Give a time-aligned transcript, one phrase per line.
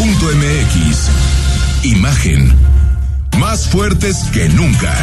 [0.00, 1.84] Radiodeportiva.mx.
[1.84, 2.52] Imagen.
[3.38, 4.94] Más fuertes que nunca.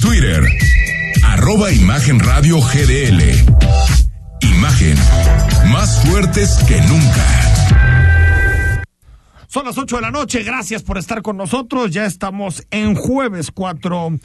[0.00, 0.44] Twitter.
[1.24, 3.20] Arroba Imagen Radio GDL.
[4.42, 4.96] Imagen.
[5.72, 7.26] Más fuertes que nunca.
[9.48, 11.90] Son las 8 de la noche, gracias por estar con nosotros.
[11.90, 14.18] Ya estamos en jueves 4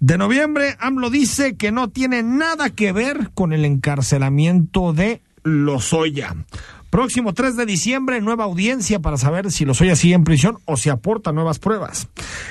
[0.00, 0.76] de noviembre.
[0.80, 6.34] AMLO dice que no tiene nada que ver con el encarcelamiento de Lozoya.
[6.90, 10.90] Próximo 3 de diciembre, nueva audiencia para saber si Lozoya sigue en prisión o si
[10.90, 12.08] aporta nuevas pruebas.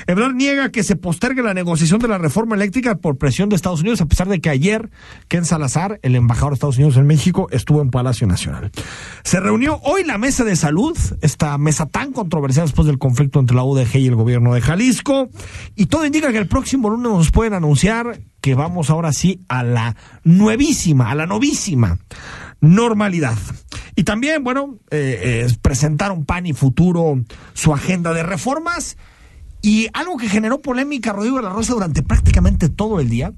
[0.07, 3.81] Ebrard niega que se postergue la negociación de la reforma eléctrica por presión de Estados
[3.81, 4.89] Unidos, a pesar de que ayer
[5.27, 8.71] Ken Salazar, el embajador de Estados Unidos en México, estuvo en Palacio Nacional.
[9.25, 13.57] Se reunió hoy la mesa de salud, esta mesa tan controversial después del conflicto entre
[13.57, 15.27] la UDG y el gobierno de Jalisco,
[15.75, 19.63] y todo indica que el próximo lunes nos pueden anunciar que vamos ahora sí a
[19.63, 21.97] la nuevísima, a la novísima
[22.61, 23.37] normalidad.
[23.95, 27.21] Y también, bueno, eh, eh, presentaron PAN y Futuro
[27.53, 28.97] su agenda de reformas.
[29.61, 33.33] Y algo que generó polémica, Rodrigo de la Rosa, durante prácticamente todo el día,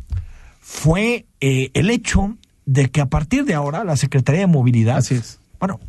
[0.60, 4.98] fue eh, el hecho de que a partir de ahora la Secretaría de Movilidad.
[4.98, 5.40] Así es.
[5.60, 5.80] Bueno,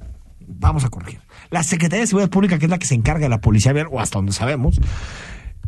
[0.40, 1.20] vamos a corregir.
[1.50, 4.00] La Secretaría de Seguridad Pública, que es la que se encarga de la policía, o
[4.00, 4.80] hasta donde sabemos,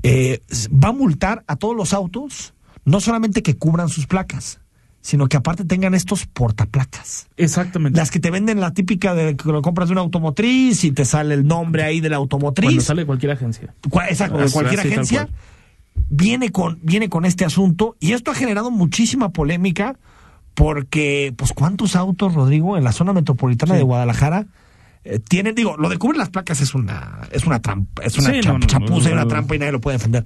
[0.03, 0.41] eh,
[0.73, 4.61] va a multar a todos los autos, no solamente que cubran sus placas,
[5.07, 7.27] sino que aparte tengan estos portaplacas.
[7.37, 7.99] Exactamente.
[7.99, 11.05] Las que te venden la típica de que lo compras de una automotriz y te
[11.05, 12.69] sale el nombre ahí de la automotriz.
[12.69, 13.75] Cuando sale de cualquier agencia.
[14.09, 15.27] Exacto, de cualquier así, agencia.
[15.27, 15.37] cual.
[16.09, 19.97] Viene con, viene con este asunto y esto ha generado muchísima polémica
[20.55, 23.79] porque, pues, ¿cuántos autos, Rodrigo, en la zona metropolitana Sí.
[23.79, 24.47] de Guadalajara
[25.05, 28.31] eh, tienen, digo, lo de cubrir las placas es una, es una trampa, es una
[28.31, 30.25] Sí, cha- no, no, chapuza y no, una trampa y nadie lo puede defender.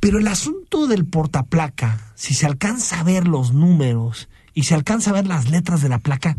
[0.00, 5.10] Pero el asunto del portaplaca, si se alcanza a ver los números y se alcanza
[5.10, 6.36] a ver las letras de la placa,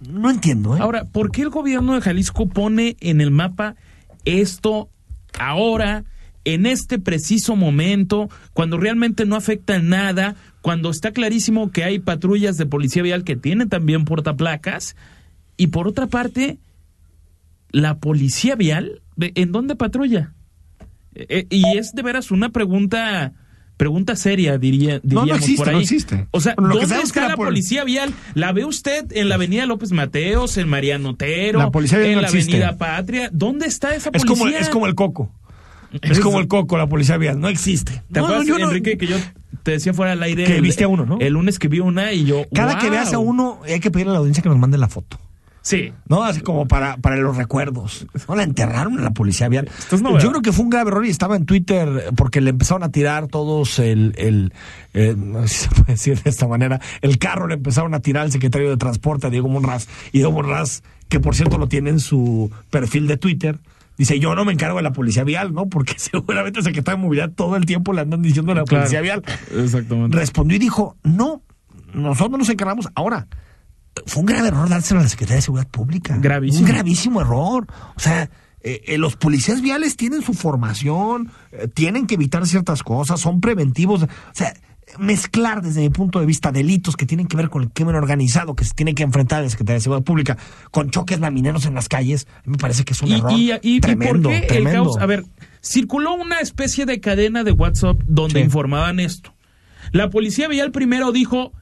[0.00, 0.80] no entiendo, ¿eh?
[0.80, 3.76] Ahora, ¿por qué el gobierno de Jalisco pone en el mapa
[4.24, 4.88] esto
[5.38, 6.04] ahora,
[6.44, 12.56] en este preciso momento, cuando realmente no afecta nada, cuando está clarísimo que hay patrullas
[12.58, 14.96] de policía vial que tienen también portaplacas?
[15.56, 16.58] Y por otra parte,
[17.70, 20.32] la policía vial, ¿de- ¿en dónde patrulla?
[21.14, 23.32] Eh, eh, y es de veras una pregunta
[23.76, 25.74] pregunta seria diría No, no diríamos existe, por ahí.
[25.74, 26.26] no existe.
[26.30, 28.12] O sea, ¿dónde es que está la la pol- policía vial?
[28.34, 32.14] ¿La ve usted en la avenida López Mateos, en Mariano Otero, La policía vial en
[32.16, 32.52] no la existe.
[32.52, 33.30] avenida Patria?
[33.32, 34.46] ¿Dónde está esa es, policía?
[34.46, 35.32] como, es como el coco.
[36.02, 38.02] Es como el coco, la policía vial, no existe.
[38.12, 39.16] ¿Te No, no, acuerdas, no- Enrique, que yo
[39.62, 40.44] te decía fuera del aire?
[40.44, 41.18] Que el- viste a uno, ¿no?
[41.20, 42.44] El lunes que vi una y yo.
[42.54, 44.88] Cada que veas a uno, hay que pedirle a la audiencia que nos mande la
[44.88, 45.18] foto.
[45.66, 45.94] Sí.
[46.08, 46.22] ¿no?
[46.22, 48.06] Así como para, para los recuerdos.
[48.28, 49.66] No la enterraron en la policía vial.
[49.90, 50.02] Es.
[50.02, 52.90] Yo creo que fue un grave error y estaba en Twitter porque le empezaron a
[52.90, 54.52] tirar todos el, el
[54.92, 58.00] eh, no sé si se puede decir de esta manera, el carro le empezaron a
[58.00, 59.88] tirar al secretario de Transporte, a Diego Monraz.
[60.12, 63.58] Y Diego Monraz, que por cierto lo tiene en su perfil de Twitter,
[63.96, 65.66] dice, yo no me encargo de la policía vial, ¿no?
[65.70, 68.82] Porque seguramente el secretario de Movilidad todo el tiempo le andan diciendo a la Claro.
[68.82, 69.22] policía vial.
[69.56, 70.14] Exactamente.
[70.14, 71.40] Respondió y dijo, no,
[71.94, 73.28] nosotros nos encargamos ahora.
[74.06, 76.16] Fue un grave error dárselo a la Secretaría de Seguridad Pública.
[76.20, 76.66] Gravísimo.
[76.66, 77.66] Un gravísimo error.
[77.96, 78.28] O sea,
[78.60, 83.40] eh, eh, los policías viales tienen su formación, eh, tienen que evitar ciertas cosas, son
[83.40, 84.02] preventivos.
[84.02, 84.54] O sea,
[84.98, 88.54] mezclar desde mi punto de vista delitos que tienen que ver con el crimen organizado
[88.54, 90.36] que se tiene que enfrentar la Secretaría de Seguridad Pública
[90.70, 93.58] con choques lamineros en las calles, me parece que es un Y, error y- y-
[93.62, 94.84] y tremendo, por qué el tremendo.
[94.84, 94.98] caos?
[94.98, 95.24] A ver,
[95.62, 98.44] circuló una especie de cadena de WhatsApp donde Sí.
[98.44, 99.34] informaban esto.
[99.92, 101.52] La policía vial primero dijo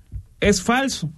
[0.40, 1.10] es falso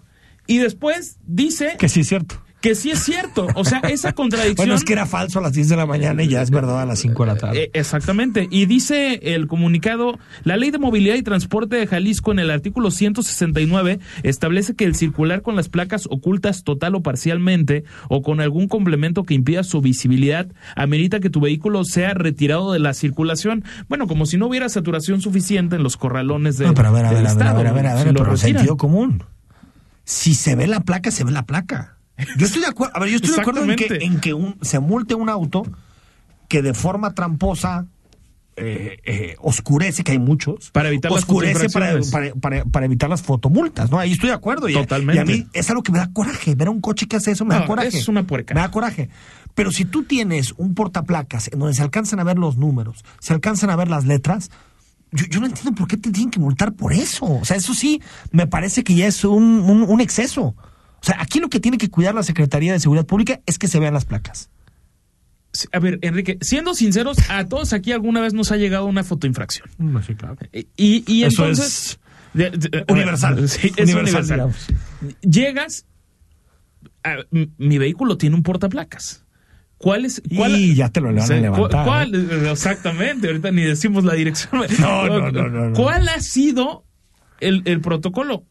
[0.46, 2.36] y después dice que sí es cierto.
[2.60, 3.46] que sí es cierto.
[3.56, 4.56] O sea, esa contradicción.
[4.56, 6.80] Bueno, es que era falso a las 10 de la mañana y ya es verdad
[6.80, 7.62] a las 5 de la tarde.
[7.64, 8.48] Eh, exactamente.
[8.50, 12.90] Y dice el comunicado, la ley de movilidad y transporte de Jalisco en el artículo
[12.90, 18.66] 169 establece que el circular con las placas ocultas total o parcialmente o con algún
[18.68, 23.62] complemento que impida su visibilidad amerita que tu vehículo sea retirado de la circulación.
[23.90, 27.04] Bueno, como si no hubiera saturación suficiente en los corralones de, No, pero a ver,
[27.06, 27.58] a del ver, a ver, a estado.
[27.58, 28.54] ver, a ver, a ver, Si lo pero retiran.
[28.56, 29.22] sentido común.
[30.04, 31.96] Si se ve la placa, se ve la placa.
[32.36, 34.56] Yo estoy de acuerdo, a ver, yo estoy de acuerdo en que, en que un-
[34.62, 35.64] se multe un auto
[36.48, 37.86] que de forma tramposa
[38.56, 40.70] eh, eh, oscurece, que hay muchos.
[40.70, 42.10] Para evitar las oscurece para, fotoinfracciones.
[42.12, 43.98] para, para- para evitar las fotomultas, ¿no?
[43.98, 44.68] Ahí estoy de acuerdo.
[44.68, 45.16] Y, Totalmente.
[45.16, 46.54] Y a mí es algo que me da coraje.
[46.54, 47.88] Ver a un coche que hace eso me da coraje.
[47.98, 48.54] es una puerca.
[48.54, 49.08] Me da coraje.
[49.56, 53.32] Pero si tú tienes un portaplacas en donde se alcanzan a ver los números, se
[53.32, 54.50] alcanzan a ver las letras,
[55.14, 57.24] yo, yo no entiendo por qué te tienen que multar por eso.
[57.26, 58.02] O sea, eso sí,
[58.32, 60.42] me parece que ya es un, un- un exceso.
[60.46, 63.68] O sea, aquí lo que tiene que cuidar la Secretaría de Seguridad Pública es que
[63.68, 64.50] se vean las placas.
[65.72, 69.68] A ver, Enrique, siendo sinceros, a todos aquí alguna vez nos ha llegado una fotoinfracción.
[70.04, 70.36] sí, claro.
[70.76, 71.68] Y, y Eso entonces...
[71.90, 71.98] es
[72.34, 73.48] de- de- a ver, universal.
[73.48, 74.54] sí, es Universal, universal.
[75.22, 75.86] Llegas
[77.30, 79.23] m- mi vehículo tiene un portaplacas.
[79.78, 80.22] ¿Cuál es?
[80.34, 81.84] Cuál, Y ya te lo van a levantar.
[81.84, 82.46] ¿Cuál?
[82.50, 84.62] Exactamente, ahorita ni decimos la dirección.
[84.80, 85.76] No, no, no, no, no.
[85.76, 86.84] ¿Cuál ha sido
[87.40, 88.44] el, el protocolo?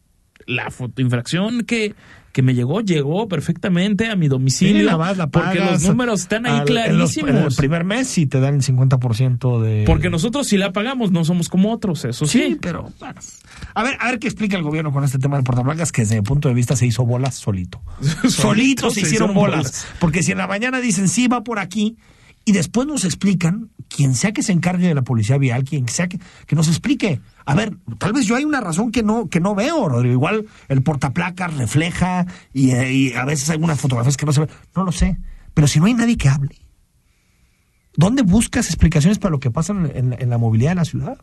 [0.46, 1.94] La fotoinfracción que,
[2.34, 4.80] que me llegó, llegó perfectamente a mi domicilio.
[4.80, 7.30] Sí, la vas, la porque los números están ahí al- en los- clarísimos.
[7.30, 9.84] En, el primer mes sí te dan el 50% de...
[9.86, 12.38] Porque nosotros si la pagamos no somos como otros, eso sí.
[12.48, 12.90] Sí, pero...
[12.98, 13.20] bueno.
[13.74, 16.16] A ver, a ver qué explica el gobierno con este tema del portaplancas, que desde
[16.16, 17.80] mi punto de vista se hizo bolas solito.
[18.28, 19.86] solito se, hicieron bolas.
[20.00, 21.96] Porque si en la mañana dicen sí va por aquí
[22.44, 26.08] y después nos explican, quien sea que se encargue de la policía vial, quien sea
[26.08, 27.20] que, que nos explique.
[27.46, 30.12] A ver, tal vez yo hay una razón que no, que no veo, Rodrigo.
[30.14, 34.50] Igual el portaplacas refleja y, y a veces hay unas fotografías que no se ven.
[34.76, 35.18] No lo sé.
[35.54, 36.56] Pero si no hay nadie que hable,
[37.96, 41.18] ¿dónde buscas explicaciones para lo que pasa en, en- en la movilidad de la ciudad?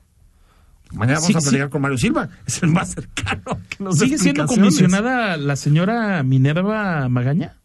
[0.94, 1.46] Mañana vamos Sí, a sí.
[1.46, 6.22] platicar con Mario Silva, es el más cercano que nos ¿Sigue siendo comisionada la señora
[6.24, 7.61] Minerva Magaña?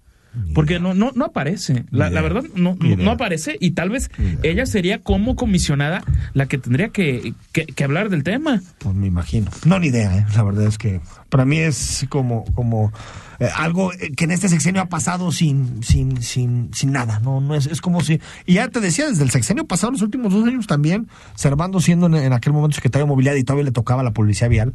[0.55, 1.85] Porque no, no, no aparece.
[1.91, 3.57] La, la verdad, no, no, aparece.
[3.61, 4.11] Y tal vez
[4.43, 6.03] ella sería como comisionada
[6.35, 8.61] la que tendría que, que- que hablar del tema.
[8.79, 9.51] Pues me imagino.
[9.65, 10.27] No, ni idea, ¿eh?
[10.35, 12.93] la verdad es que para mí es como, como
[13.41, 17.41] eh, algo eh, que en este sexenio ha pasado sin, sin, sin, sin nada, ¿no?
[17.41, 18.21] no es, es como si.
[18.47, 22.07] Y ya te decía, desde el sexenio pasado, los últimos dos años también, Servando siendo
[22.07, 24.75] en, en aquel momento secretario de movilidad y todavía le tocaba la policía vial,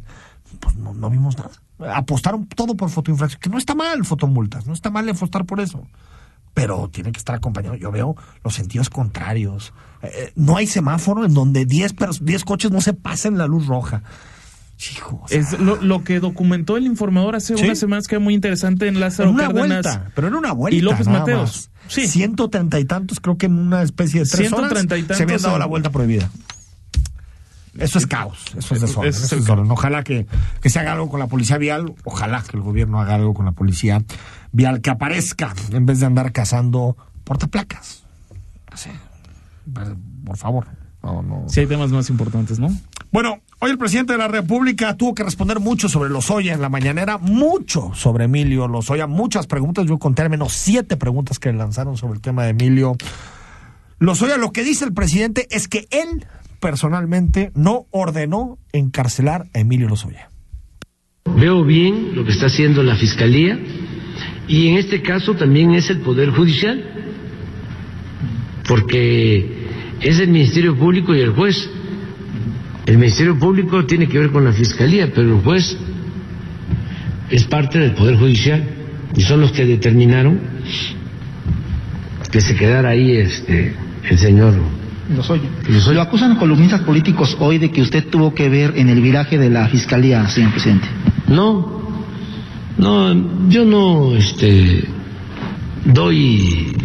[0.60, 1.50] pues no, no vimos nada.
[1.96, 5.86] Apostaron todo por fotoinfracción, que no está mal fotomultas, no está mal apostar por eso.
[6.54, 7.76] Pero tiene que estar acompañado.
[7.76, 8.14] Yo veo
[8.44, 9.72] los sentidos contrarios.
[10.02, 13.66] Eh, no hay semáforo en donde 10 pers- 10 coches no se pasen la luz
[13.66, 14.02] roja.
[14.96, 17.64] Hijo, o sea, Es lo, lo que documentó el informador hace Sí.
[17.64, 19.68] unas semanas que era muy interesante en Lázaro en una Cárdenas.
[19.84, 20.76] vuelta, pero en una vuelta.
[20.76, 21.40] y López Mateos.
[21.40, 21.70] más.
[21.88, 22.06] Sí.
[22.08, 25.22] 130 y tantos, creo que en una especie de tres 130 y horas tantos se
[25.22, 26.28] habían dado la vuelta prohibida.
[27.78, 29.08] Eso es caos, eso es desorden.
[29.08, 29.70] Ese es eso es desorden.
[29.70, 30.26] Ojalá que,
[30.60, 33.46] que se haga algo con la policía vial, ojalá que el gobierno haga algo con
[33.46, 34.02] la policía
[34.52, 38.04] vial, que aparezca en vez de andar cazando portaplacas.
[38.70, 38.90] No sé,
[40.24, 40.66] por favor.
[41.02, 41.44] No, no.
[41.48, 42.68] Sí hay temas más importantes, ¿no?
[43.10, 46.68] Bueno, hoy el presidente de la República tuvo que responder mucho sobre Lozoya en la
[46.68, 49.86] mañanera, mucho sobre Emilio Lozoya, muchas preguntas.
[49.86, 52.96] Yo conté al menos siete preguntas que le lanzaron sobre el tema de Emilio
[53.98, 54.36] Lozoya.
[54.36, 56.26] Lo que dice el presidente es que él
[56.62, 60.30] personalmente no ordenó encarcelar a Emilio Lozoya.
[61.36, 63.58] Veo bien lo que está haciendo la Fiscalía
[64.48, 66.82] y en este caso también es el Poder Judicial,
[68.68, 69.66] porque
[70.00, 71.68] es el Ministerio Público y el juez.
[72.86, 75.76] El Ministerio Público tiene que ver con la Fiscalía, pero el juez
[77.30, 78.62] es parte del Poder Judicial
[79.16, 80.40] y son los que determinaron
[82.30, 83.74] que se quedara ahí este,
[84.08, 84.54] el señor
[85.08, 85.48] Lozoya.
[85.68, 85.94] Lozoya.
[85.94, 89.50] Lo acusan columnistas políticos hoy de que usted tuvo que ver en el viraje de
[89.50, 90.86] la fiscalía, señor presidente.
[91.28, 91.82] No,
[92.78, 94.84] no, yo no este,
[95.84, 96.76] doy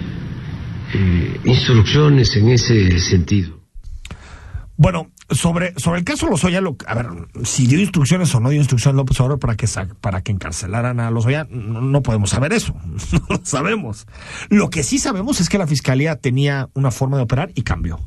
[0.94, 3.58] eh, instrucciones en ese sentido.
[4.78, 7.08] Bueno, sobre, sobre el caso Lozoya, lo, a ver,
[7.44, 9.68] si dio instrucciones o no dio instrucciones López Obrador para que,
[10.00, 12.74] para que encarcelaran a Lozoya, no, no podemos saber eso,
[13.12, 14.08] no lo sabemos.
[14.50, 18.00] Lo que sí sabemos es que la fiscalía tenía una forma de operar y cambió.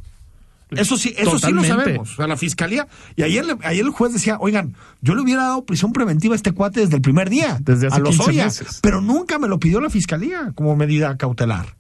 [0.71, 2.13] Eso sí, eso sí lo sabemos.
[2.13, 2.87] O sea, la fiscalía,
[3.17, 6.53] y ayer, ayer el juez decía, oigan, yo le hubiera dado prisión preventiva a este
[6.53, 8.79] cuate desde el primer día, Desde hace a 15 Lozoya, meses.
[8.81, 11.75] pero nunca me lo pidió la fiscalía como medida cautelar.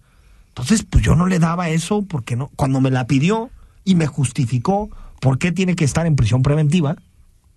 [0.48, 3.50] Entonces, pues yo no le daba eso porque no, cuando me la pidió
[3.84, 6.96] y me justificó por qué tiene que estar en prisión preventiva,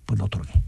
[0.05, 0.63] pues lo otorgué.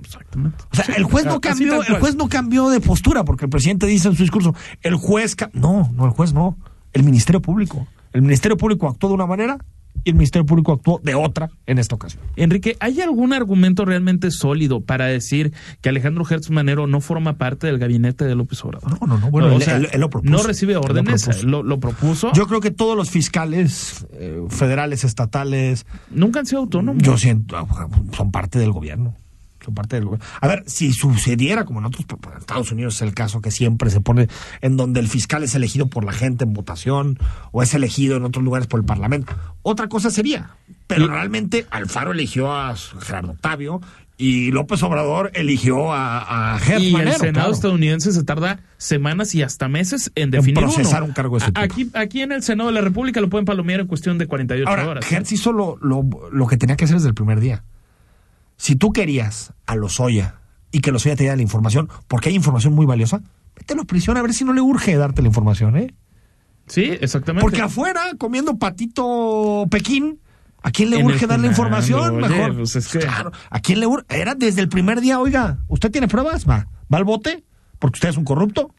[0.00, 0.64] Exactamente.
[0.72, 3.86] O sea, el juez no cambió, el juez no cambió de postura porque el presidente
[3.86, 6.56] dice en su discurso, el juez no, no el juez no,
[6.92, 7.86] el Ministerio Público.
[8.12, 9.58] El Ministerio Público actuó de una manera
[10.04, 12.22] y el Ministerio Público actuó de otra en esta ocasión.
[12.36, 17.66] Enrique, ¿hay algún argumento realmente sólido para decir que Alejandro Gertz Manero no forma parte
[17.66, 19.00] del gabinete de López Obrador?
[19.00, 20.32] No, no, no, bueno, o él- sea, él- él lo propuso.
[20.32, 22.32] No recibe órdenes, lo, lo propuso.
[22.32, 27.02] Yo creo que todos los fiscales eh, federales, estatales, Nunca han sido autónomos.
[27.02, 27.56] Yo siento,
[28.12, 29.14] son parte del gobierno.
[29.72, 30.24] Parte del gobierno.
[30.40, 33.90] A ver, si sucediera, como en otros en Estados Unidos es el caso que siempre
[33.90, 34.28] se pone,
[34.60, 37.18] en donde el fiscal es elegido por la gente en votación
[37.52, 40.50] o es elegido en otros lugares por el Parlamento, otra cosa sería.
[40.86, 43.80] Pero Y- realmente Alfaro eligió a Gerardo Octavio
[44.20, 47.52] y López Obrador eligió a, a y el Senado claro.
[47.52, 51.10] estadounidense se tarda semanas y hasta meses en definir procesar uno.
[51.10, 53.78] un cargo de ese Aquí, aquí en el Senado de la República lo pueden palomear
[53.78, 55.12] en cuestión de 48 Ahora, horas.
[55.12, 57.62] Hertz hizo lo, lo, lo que tenía que hacer desde el primer día.
[58.58, 62.74] Si tú querías a Lozoya y que Lozoya te diera la información, porque hay información
[62.74, 63.22] muy valiosa,
[63.56, 65.94] mételo a prisión a ver si no le urge darte la información, ¿eh?
[66.66, 67.42] Sí, exactamente.
[67.42, 70.20] Porque afuera, comiendo patito Pekín,
[70.62, 72.16] ¿a quién le En urge dar la Funando, información?
[72.22, 72.56] oye, Mejor.
[72.56, 74.04] pues es que- Claro, ¿a quién le urge?
[74.10, 76.46] Era desde el primer día, oiga, ¿usted tiene pruebas?
[76.46, 77.44] Va, va al bote,
[77.78, 78.74] porque usted es un corrupto.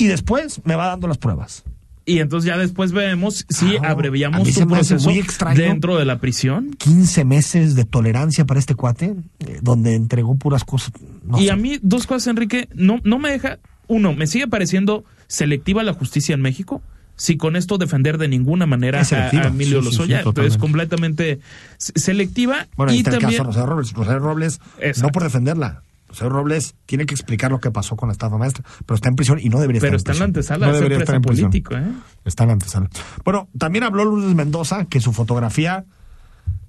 [0.00, 1.64] y después me va dando las pruebas.
[2.08, 3.88] Y entonces ya después vemos si Claro.
[3.88, 5.10] Abreviamos su proceso
[5.54, 6.70] dentro de la prisión.
[6.78, 10.92] 15 meses de tolerancia para este cuate, eh, donde entregó puras cosas.
[11.24, 11.50] no y sé.
[11.50, 13.58] a mí, dos cosas, Enrique, no, no me deja.
[13.88, 16.82] Uno, me sigue pareciendo selectiva la justicia en México.
[17.16, 20.56] Si con esto defender de ninguna manera a, a Emilio Sí, sí, sí, Lozoya, entonces
[20.56, 21.40] completamente
[21.76, 22.68] se- selectiva.
[22.76, 23.92] Bueno, ahí y está el también, caso Rosario Robles.
[23.92, 24.60] Rosario Robles,
[25.02, 25.82] no por defenderla.
[26.08, 29.16] Rosario Robles tiene que explicar lo que pasó con la estafa maestra, pero está en
[29.16, 30.54] prisión y no debería pero estar está en la prisión.
[30.54, 31.50] antesala No debería estar en prisión.
[31.50, 31.92] político, ¿eh?
[32.24, 32.88] Está en la antesala.
[33.24, 35.84] Bueno, también habló Lourdes Mendoza que su fotografía,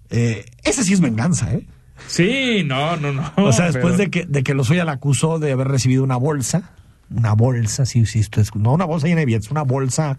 [0.09, 1.65] eh, esa sí es venganza, ¿eh?
[2.07, 3.31] Sí, no, no, no.
[3.37, 6.15] o sea, después pero- de que, de que Lozoya la acusó de haber recibido una
[6.15, 6.71] bolsa,
[7.09, 10.17] una bolsa, sí, sí, esto es, no una bolsa llena de billetes, una bolsa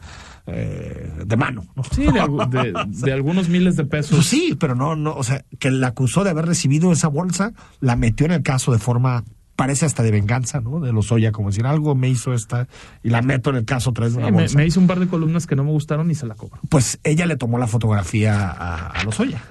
[0.52, 1.64] eh, de mano.
[1.76, 1.82] ¿no?
[1.84, 2.72] Sí, de, algu- de-
[3.06, 4.16] de algunos miles de pesos.
[4.16, 7.52] Pues sí, pero no, no, o sea, que la acusó de haber recibido esa bolsa,
[7.80, 9.24] la metió en el caso de forma,
[9.56, 10.80] parece hasta de venganza, ¿no?
[10.80, 12.66] De Lozoya, como decir, algo me hizo esta,
[13.02, 14.56] y la meto en el caso otra vez de una me, bolsa.
[14.56, 16.58] me hizo un par de columnas que no me gustaron y se la cobro.
[16.68, 19.42] Pues ella le tomó la fotografía a, a Lozoya.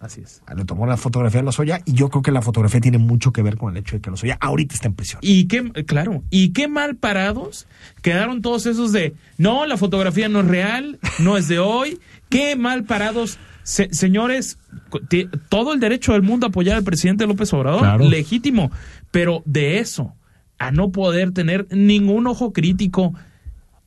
[0.00, 0.42] Así es.
[0.56, 3.42] Le tomó la fotografía a Lozoya y yo creo que la fotografía tiene mucho que
[3.42, 5.20] ver con el hecho de que Lozoya ahorita está en prisión.
[5.22, 7.66] Y qué, claro, y qué mal parados
[8.00, 12.56] quedaron todos esos de, no, la fotografía no es real, no es de hoy, qué
[12.56, 13.38] mal parados.
[13.62, 14.58] Se- señores,
[15.50, 18.08] todo el derecho del mundo a apoyar al presidente López Obrador, Claro.
[18.08, 18.70] legítimo,
[19.10, 20.14] pero de eso,
[20.58, 23.14] a no poder tener ningún ojo crítico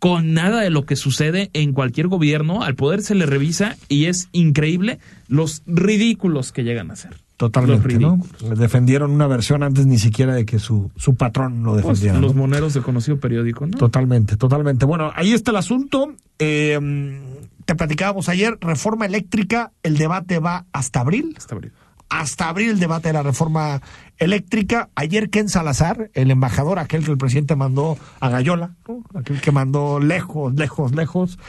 [0.04, 4.08] con nada de lo que sucede en cualquier gobierno, al poder se le revisa y
[4.08, 7.16] es increíble los ridículos que llegan a ser.
[7.38, 8.20] Totalmente, ¿no?
[8.58, 12.20] Defendieron una versión antes ni siquiera de que su, su patrón lo Pues, defendiera.
[12.20, 12.42] los ¿no?
[12.42, 13.78] moneros de conocido periódico, ¿no?
[13.78, 14.84] Totalmente, totalmente.
[14.86, 16.14] Bueno, ahí está el asunto.
[16.38, 17.22] Eh,
[17.64, 21.34] te platicábamos ayer, reforma eléctrica, el debate va hasta abril.
[21.38, 21.72] Hasta abril.
[22.10, 23.82] Hasta abril el debate de la reforma
[24.18, 24.90] eléctrica.
[24.96, 29.04] Ayer Ken Salazar, el embajador, aquel que el presidente mandó a Gallola, ¿no?
[29.20, 31.40] aquel que mandó lejos, lejos, lejos,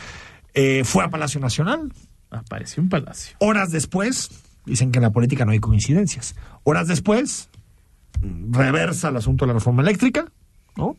[0.54, 1.92] eh, fue a Palacio Nacional.
[2.30, 3.36] Apareció un palacio.
[3.40, 4.30] Horas después,
[4.64, 6.34] dicen que en la política no hay coincidencias.
[6.64, 7.48] Horas después,
[8.50, 10.26] reversa el asunto de la reforma eléctrica,
[10.76, 10.96] ¿no?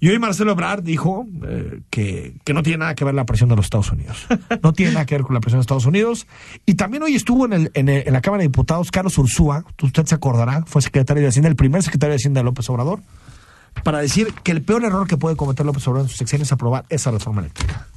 [0.00, 3.48] Y hoy Marcelo Ebrard dijo eh, que, que no tiene nada que ver la presión
[3.48, 4.26] de los Estados Unidos.
[4.62, 6.26] No tiene nada que ver con la presión de Estados Unidos.
[6.66, 9.64] Y también hoy estuvo en, el, en, el- en la Cámara de Diputados Carlos Ursúa,
[9.82, 13.00] usted se acordará, fue secretario de Hacienda, el primer secretario de Hacienda de López Obrador,
[13.82, 16.52] para decir que el peor error que puede cometer López Obrador en sus sexenios es
[16.52, 17.88] aprobar esa reforma eléctrica.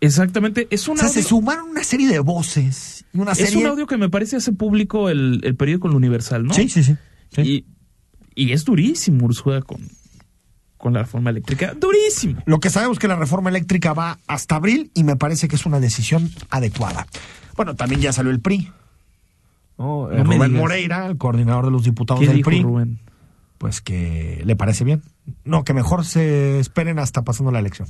[0.00, 0.66] Exactamente.
[0.70, 3.58] Es un, O sea, se sumaron una serie de voces una es serie...
[3.64, 6.52] un audio que me parece hace público el, el periódico El Universal, ¿no?
[6.52, 6.96] Sí, sí, sí.
[7.30, 7.40] sí.
[7.42, 7.64] Y,
[8.48, 9.80] y es durísimo Ursula con,
[10.84, 11.72] con la reforma eléctrica.
[11.74, 12.42] Durísimo.
[12.44, 15.56] Lo que sabemos es que la reforma eléctrica va hasta abril y me parece que
[15.56, 17.06] es una decisión adecuada.
[17.56, 18.70] Bueno, también ya salió el PRI.
[19.78, 20.12] ¿no?
[20.12, 20.52] Eh, No Rubén.
[20.52, 22.98] Moreira, el coordinador de los diputados ¿Qué del dijo PRI, Rubén?
[23.56, 25.02] pues que le parece bien.
[25.44, 27.88] No, que mejor se esperen hasta pasando la elección.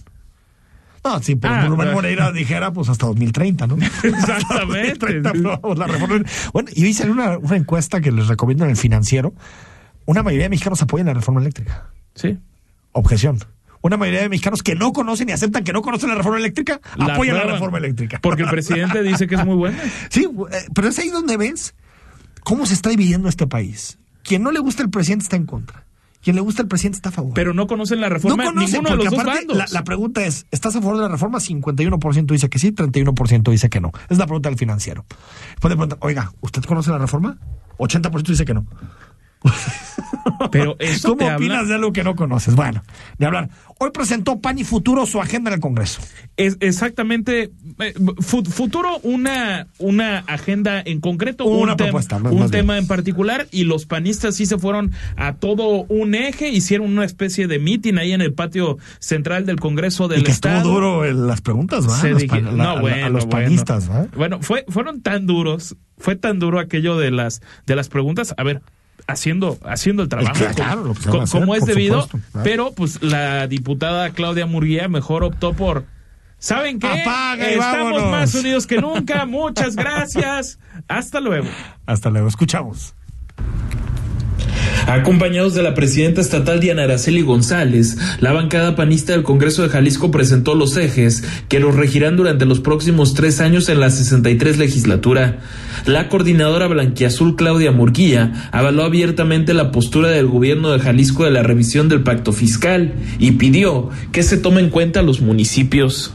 [1.03, 1.93] No, sí, pero Ah, Rubén.
[1.93, 3.75] Moreira dijera pues hasta 2030, ¿no?
[4.05, 4.95] Exactamente.
[5.09, 6.25] 2030 aprobamos la reforma.
[6.53, 9.35] Bueno, y hoy salió una, una encuesta que les recomiendo en el financiero.
[10.07, 11.89] Una mayoría de mexicanos apoyan la reforma eléctrica.
[12.15, 12.39] Sí.
[12.95, 13.39] Objeción.
[13.83, 16.81] Una mayoría de mexicanos que no conocen y aceptan que no conocen la reforma eléctrica
[16.97, 18.19] La apoyan la reforma eléctrica.
[18.23, 19.79] Porque el presidente dice que es muy buena.
[20.09, 21.75] Sí, eh, pero es ahí donde ves
[22.43, 23.99] cómo se está dividiendo este país.
[24.23, 25.85] Quien no le gusta el presidente está en contra.
[26.23, 27.35] Quien le gusta el presidente está a favor.
[27.35, 30.25] Pero no conocen la reforma no conocen, ninguno de porque los aparte la, la pregunta
[30.25, 31.39] es, ¿estás a favor de la reforma?
[31.39, 33.93] 51% dice que sí, 31% dice que no.
[34.09, 35.05] Es la pregunta del financiero.
[35.61, 37.37] Preguntar, oiga, ¿usted conoce la reforma?
[37.77, 38.67] 80% dice que no.
[40.51, 42.55] Pero ¿Cómo te habla- opinas de algo que no conoces?
[42.55, 42.83] Bueno,
[43.19, 43.51] de hablar.
[43.79, 46.01] Hoy presentó PAN y Futuro su agenda en el Congreso.
[46.37, 52.51] Es exactamente eh, fu- futuro una una agenda en concreto Una un, propuesta, un bien.
[52.51, 57.05] tema en particular y los panistas sí se fueron a todo un eje hicieron una
[57.05, 60.73] especie de mitin ahí en el patio central del Congreso del y que Estado estuvo
[60.75, 61.97] duro en las preguntas, ¿va?
[62.01, 63.47] Se Los dije- pan- la- no, a- a, bueno, los bueno.
[63.47, 64.07] panistas, ¿va?
[64.17, 68.35] Bueno, fue, fueron tan duros, fue tan duro aquello de las, de las preguntas.
[68.39, 68.63] A ver,
[69.07, 71.55] haciendo, haciendo el trabajo Claro, como- claro, lo que se co- va a hacer, como
[71.55, 72.45] es debido, supuesto, claro.
[72.45, 75.85] pero pues la diputada Claudia Murguía mejor optó por.
[76.39, 76.87] ¿Saben qué?
[77.03, 78.11] Apaga y Estamos vámonos.
[78.11, 79.25] más unidos que nunca.
[79.27, 80.59] Muchas gracias.
[80.89, 81.49] Hasta luego.
[81.87, 82.95] Hasta luego, escuchamos.
[84.87, 90.11] Acompañados de la presidenta estatal Diana Araceli González, la bancada panista del Congreso de Jalisco
[90.11, 95.41] presentó los ejes que los regirán durante los próximos tres años en la 63 legislatura.
[95.87, 101.43] La coordinadora blanquiazul Claudia Murguía avaló abiertamente la postura del gobierno de Jalisco de la
[101.43, 106.15] revisión del pacto fiscal y pidió que se tome en cuenta los municipios.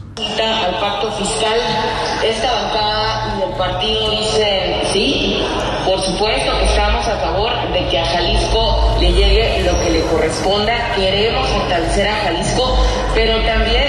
[13.14, 13.84] Pero también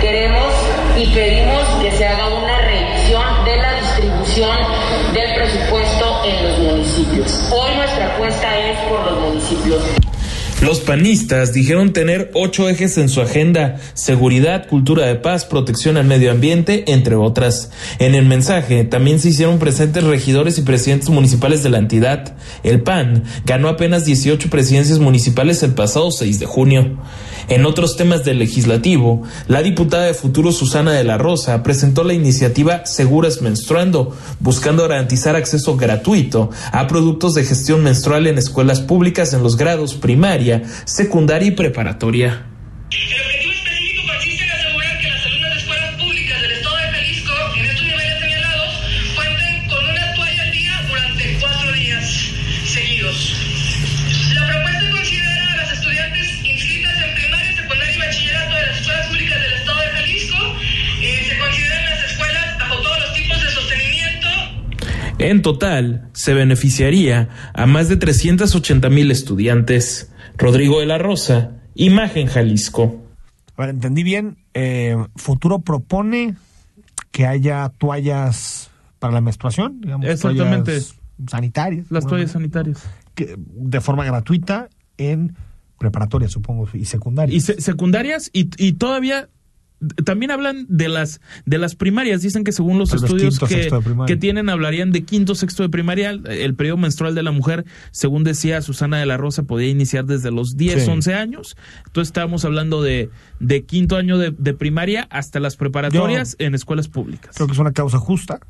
[0.00, 0.52] queremos
[0.96, 4.56] y pedimos que se haga una revisión de la distribución
[5.12, 7.48] del presupuesto en los municipios.
[7.52, 9.82] Hoy nuestra apuesta es por los municipios.
[10.62, 16.04] Los panistas dijeron tener ocho ejes en su agenda, seguridad, cultura de paz, protección al
[16.04, 17.70] medio ambiente, entre otras.
[17.98, 22.36] En el mensaje también se hicieron presentes regidores y presidentes municipales de la entidad.
[22.62, 26.98] El PAN ganó apenas 18 presidencias municipales el pasado 6 de junio.
[27.48, 32.14] En otros temas del legislativo, la diputada de Futuro Susana de la Rosa presentó la
[32.14, 39.32] iniciativa Seguras Menstruando, buscando garantizar acceso gratuito a productos de gestión menstrual en escuelas públicas
[39.32, 40.49] en los grados primaria,
[40.84, 42.46] secundaria y preparatoria.
[42.90, 46.82] El objetivo específico consiste en asegurar que las alumnas de escuelas públicas del Estado de
[46.90, 48.72] Jalisco, en estos niveles señalados,
[49.14, 52.04] cuenten con una toalla al día durante cuatro días
[52.66, 53.36] seguidos.
[54.34, 59.06] La propuesta considera a las estudiantes inscritas en primaria, secundaria y bachillerato de las escuelas
[59.06, 60.36] públicas del Estado de Jalisco.
[61.28, 64.28] Se consideran las escuelas bajo todos los tipos de sostenimiento
[65.18, 70.10] En total, se beneficiaría a más de 380 mil estudiantes.
[70.40, 73.04] Rodrigo de la Rosa, Imagen Jalisco.
[73.56, 74.38] A ver, entendí bien.
[74.54, 76.34] eh, Futuro propone
[77.10, 80.72] que haya toallas para la menstruación, digamos, Exactamente.
[80.72, 80.94] toallas
[81.28, 81.86] sanitarias.
[81.90, 82.82] Las bueno, toallas sanitarias.
[83.14, 85.36] que- de forma gratuita en
[85.78, 87.34] preparatoria, supongo, y secundaria.
[87.34, 89.28] Y se- secundarias y, y todavía
[90.04, 94.16] también hablan de las de las primarias dicen que según los estudios quinto, que, que
[94.16, 98.60] tienen hablarían de quinto sexto de primaria el periodo menstrual de la mujer según decía
[98.60, 100.90] Susana de la Rosa podía iniciar desde los 10 Sí.
[100.90, 101.56] 11 años
[101.86, 106.88] entonces estábamos hablando de, de quinto año de, de primaria hasta las preparatorias en escuelas
[106.88, 108.40] públicas Creo que es una causa justa.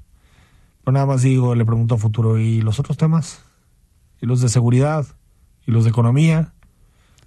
[0.82, 3.44] Pero nada más digo, le pregunto a futuro, ¿y los otros temas?
[4.20, 5.06] ¿Y los de seguridad?
[5.66, 6.52] ¿Y los de economía?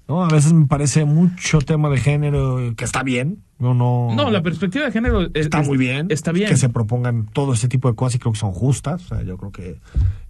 [0.08, 0.24] ¿No?
[0.24, 3.44] A veces me parece mucho tema de género, que está bien.
[3.60, 4.10] Yo no...
[4.14, 6.08] no la perspectiva de género es- Está es- muy bien.
[6.10, 9.06] está bien Que se propongan todo ese tipo de cosas y creo que son justas.
[9.06, 9.80] O sea, yo creo que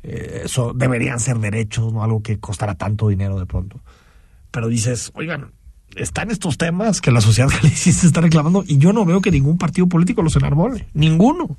[0.04, 3.80] eh, eso deberían ser derechos, no algo que costara tanto dinero de pronto.
[4.52, 5.52] Pero dices, oigan,
[5.96, 9.58] están estos temas que la sociedad jalisciense está reclamando y yo no veo que ningún
[9.58, 10.88] partido político los enarbole.
[10.94, 11.58] Ninguno.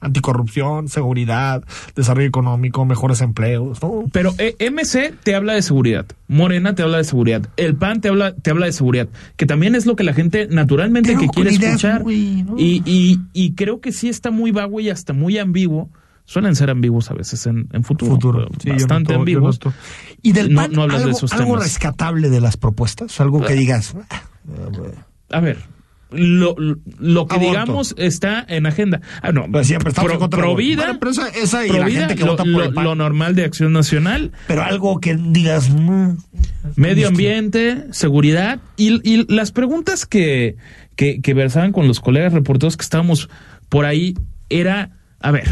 [0.00, 1.62] Anticorrupción, seguridad,
[1.96, 3.82] desarrollo económico, mejores empleos.
[3.82, 4.04] ¿no?
[4.12, 8.08] Pero eh, MC te habla de seguridad, Morena te habla de seguridad, el PAN te
[8.08, 11.28] habla, te habla de seguridad, que también es lo que la gente naturalmente Pero que
[11.28, 12.02] quiere escuchar.
[12.04, 12.54] muy, ¿no?
[12.58, 15.90] y, y, y creo que sí está muy vago y hasta muy ambiguo.
[16.24, 18.12] Suelen ser ambiguos a veces en, en futuro.
[18.12, 18.48] futuro.
[18.62, 19.58] Sí, bastante noto- ambiguos.
[20.20, 21.62] Y del No- PAN, no hablas de algo, esos algo temas.
[21.62, 23.96] rescatable de las propuestas, algo que digas.
[24.10, 24.22] "Ah,
[25.30, 25.56] A ver,
[26.10, 26.56] lo,
[26.98, 27.38] lo que Aborto.
[27.40, 29.00] digamos está en agenda.
[29.22, 30.64] Ah, no, Pero siempre estamos pro, contra pro aborto.
[30.66, 32.64] vida, Bueno, pero esa- esa y pro la vida, gente que lo, vota por lo-
[32.64, 32.84] el PAN.
[32.84, 35.68] lo normal de Acción Nacional, pero algo que digas.
[35.70, 36.10] mm,
[36.76, 40.56] medio ambiente, seguridad y, y las preguntas que,
[40.96, 43.28] que, que versaban con los colegas reporteros que estábamos
[43.68, 44.14] por ahí
[44.48, 45.46] era, a ver,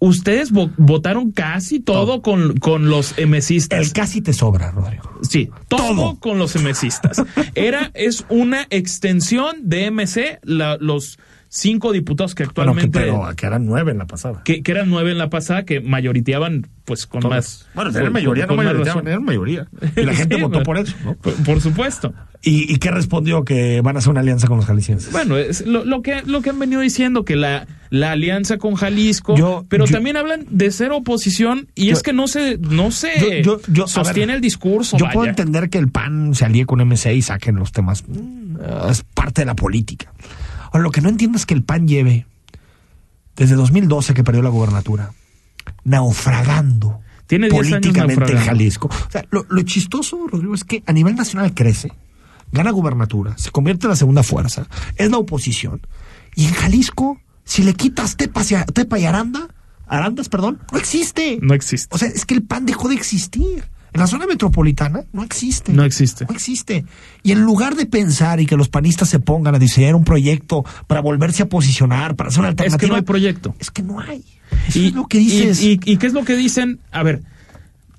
[0.00, 3.80] ustedes vo- votaron casi todo con, con los MCistas.
[3.80, 5.18] El casi te sobra, Rodrigo.
[5.28, 6.20] Sí, todo, Todo.
[6.20, 7.22] con los MCistas.
[7.54, 13.36] Era, es una extensión de MC, la- los cinco diputados que Bueno, que, actualmente, pero
[13.36, 14.42] que eran nueve en la pasada.
[14.44, 17.34] que, que eran nueve en la pasada, que mayoriteaban pues con Todos.
[17.34, 17.66] más.
[17.74, 19.68] Bueno, eran mayoría, con no más mayoría.
[19.96, 21.14] Y la gente Sí, votó bueno, por eso, ¿no?
[21.16, 22.14] Por, por supuesto.
[22.40, 23.44] ¿Y, ¿Y qué respondió?
[23.44, 25.10] Que van a hacer una alianza con los jaliscienses.
[25.12, 28.74] Bueno, es lo, lo que lo que han venido diciendo que la, la alianza con
[28.76, 32.56] Jalisco, Yo- pero yo- también hablan de ser oposición y Yo- es que no se
[32.58, 33.42] no se
[33.86, 34.96] sostiene ver, el discurso.
[34.96, 35.14] Yo vaya.
[35.14, 38.04] puedo entender que el PAN se alíe con MC y saquen los temas.
[38.06, 38.56] Mm,
[38.88, 40.12] Es parte de la política.
[40.72, 42.26] Ahora, lo que no entiendo es que el PAN lleve,
[43.36, 45.12] desde 2012 que perdió la gobernatura,
[45.84, 48.46] naufragando Tiene 10 años políticamente en naufragando.
[48.46, 48.88] Jalisco.
[48.88, 51.92] O sea, lo, lo chistoso, Rodrigo, es que a nivel nacional crece,
[52.52, 55.80] gana gubernatura, se convierte en la segunda fuerza, es la oposición.
[56.34, 59.48] Y en Jalisco, si le quitas Tepa, Tepa y Aranda,
[59.88, 61.38] Arandas, perdón, no existe.
[61.40, 61.88] No existe.
[61.94, 63.64] O sea, es que el PAN dejó de existir.
[63.92, 65.72] En la zona metropolitana no existe.
[65.72, 66.24] No existe.
[66.28, 66.84] No existe.
[67.22, 70.64] Y en lugar de pensar y que los panistas se pongan a diseñar un proyecto
[70.86, 72.78] para volverse a posicionar, para hacer una Es alternativa.
[72.80, 73.54] que no hay proyecto.
[73.58, 74.24] Es que no hay.
[74.68, 75.62] Eso es lo que dices.
[75.62, 76.80] Y, y- y qué es lo que dicen?
[76.92, 77.22] A ver,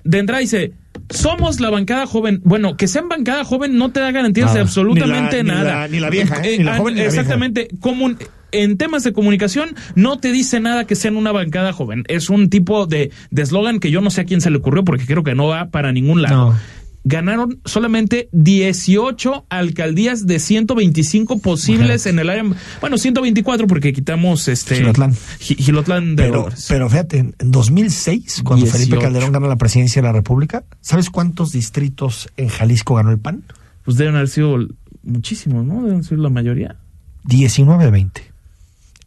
[0.04, 0.72] de entrada dice,
[1.10, 2.40] somos la bancada joven.
[2.44, 4.54] Bueno, que sean bancada joven no te da garantías Nada.
[4.56, 5.80] de absolutamente Ni la- ni nada.
[5.80, 6.58] la- ni la vieja, ¿eh?
[6.58, 7.20] Ni la joven ni la vieja.
[7.20, 7.68] Exactamente.
[7.80, 8.10] Como
[8.52, 12.04] en temas de comunicación no te dice nada que sean una bancada joven.
[12.08, 14.84] Es un tipo de de eslogan que yo no sé a quién se le ocurrió
[14.84, 16.50] porque creo que no va para ningún lado.
[16.52, 16.58] No.
[17.02, 22.44] Ganaron solamente 18 alcaldías de 125 posibles en el área.
[22.82, 25.16] Bueno, 124 porque quitamos este Gilotlán.
[25.38, 28.78] Gi- Gilotlán de Pero, pero fíjate, en 2006, cuando 18.
[28.86, 33.18] Felipe Calderón ganó la presidencia de la República, ¿sabes cuántos distritos en Jalisco ganó el
[33.18, 33.44] PAN?
[33.82, 34.58] pues deben haber sido
[35.02, 35.82] muchísimos, ¿no?
[35.82, 36.76] Deben ser la mayoría.
[37.24, 38.10] 19-20.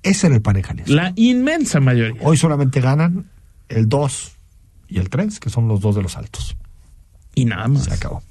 [0.03, 0.91] Ese era el PAN en Jalisco.
[0.93, 2.21] La inmensa mayoría.
[2.21, 3.25] Hoy solamente ganan
[3.69, 4.31] el 2
[4.89, 6.55] y el 3, que son los dos de los altos.
[7.35, 7.85] Y nada más.
[7.85, 8.21] Se acabó.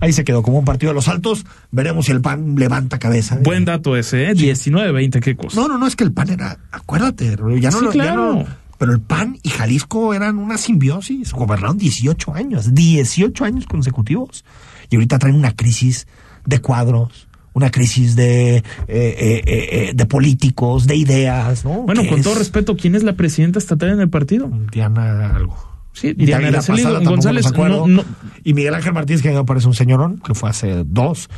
[0.00, 1.44] Ahí se quedó como un partido de los altos.
[1.72, 3.38] Veremos si el PAN levanta cabeza.
[3.42, 4.34] Buen dato ese, ¿eh?
[4.34, 5.60] 19-20, qué cosa.
[5.60, 8.34] No, no, no, es que el PAN era, acuérdate, ya no Sí, lo, ya claro.
[8.34, 8.46] no-
[8.78, 14.44] pero el PAN y Jalisco eran una simbiosis, gobernaron 18 años, 18 años consecutivos.
[14.90, 16.06] Y ahorita traen una crisis
[16.46, 21.82] de cuadros, una crisis de, eh, eh, eh, de políticos, de ideas, ¿no?
[21.82, 24.50] Bueno, con es todo respeto, ¿quién es la presidenta estatal en el partido?
[24.70, 25.56] Diana algo.
[25.92, 27.52] Sí, Diana González.
[27.52, 28.04] No, no,
[28.44, 31.28] Y Miguel Ángel Martínez, que me parece un señorón, que fue hace dos,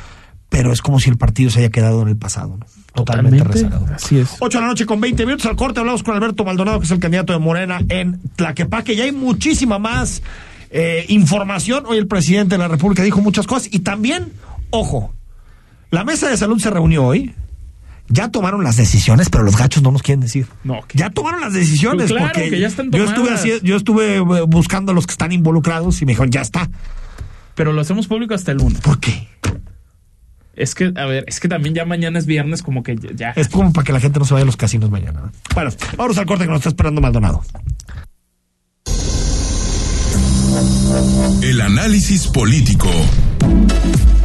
[0.48, 2.66] pero es como si el partido se haya quedado en el pasado, ¿no?
[2.94, 3.94] Totalmente, Totalmente, rezagado.
[3.94, 4.36] así es.
[4.38, 5.80] 8 de la noche con 20 minutos al corte.
[5.80, 8.94] Hablamos con Alberto Maldonado, que es el candidato de Morena en Tlaquepaque.
[8.94, 10.22] Y hay muchísima más
[10.70, 11.84] eh, información.
[11.88, 13.68] Hoy el presidente de la República dijo muchas cosas.
[13.72, 14.32] Y también,
[14.70, 15.12] ojo,
[15.94, 17.34] la mesa de salud se reunió hoy.
[18.08, 20.46] Ya tomaron las decisiones, pero los gachos no nos quieren decir.
[20.62, 22.10] No, Ya tomaron las decisiones.
[22.10, 25.06] Pues claro, porque que ya están yo estuve, así- yo estuve eh, buscando a los
[25.06, 26.68] que están involucrados y me dijeron, ya está.
[27.54, 28.80] Pero lo hacemos público hasta el lunes.
[28.82, 29.28] ¿Por qué?
[30.54, 33.30] Es que, a ver, es que también ya mañana es viernes, como que ya.
[33.30, 35.20] Es como para que la gente no se vaya a los casinos mañana.
[35.22, 35.32] ¿no?
[35.54, 37.42] Bueno, vamos al corte que nos está esperando Maldonado.
[41.42, 42.90] El análisis político.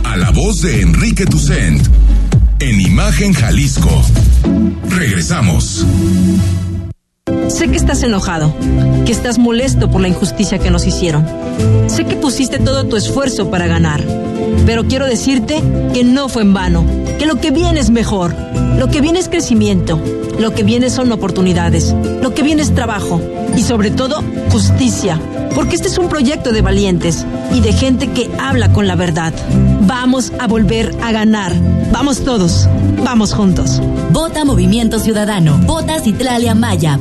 [0.09, 1.87] A la voz de Enrique Tucent.
[2.59, 3.91] En Imagen Jalisco.
[4.89, 5.85] Regresamos.
[7.47, 8.55] Sé que estás enojado,
[9.05, 11.27] que estás molesto por la injusticia que nos hicieron.
[11.85, 14.03] Sé que pusiste todo tu esfuerzo para ganar,
[14.65, 15.61] pero quiero decirte
[15.93, 16.87] que no fue en vano,
[17.19, 18.35] que lo que viene es mejor,
[18.79, 20.01] lo que viene es crecimiento,
[20.39, 21.93] lo que viene son oportunidades,
[22.23, 23.21] lo que viene es trabajo
[23.55, 25.21] y sobre todo justicia,
[25.53, 29.33] porque este es un proyecto de valientes y de gente que habla con la verdad.
[29.81, 31.53] Vamos a volver a ganar.
[31.91, 32.67] Vamos todos,
[33.03, 33.81] vamos juntos.
[34.11, 35.57] Vota Movimiento Ciudadano.
[35.65, 36.99] Vota Citralia Maya.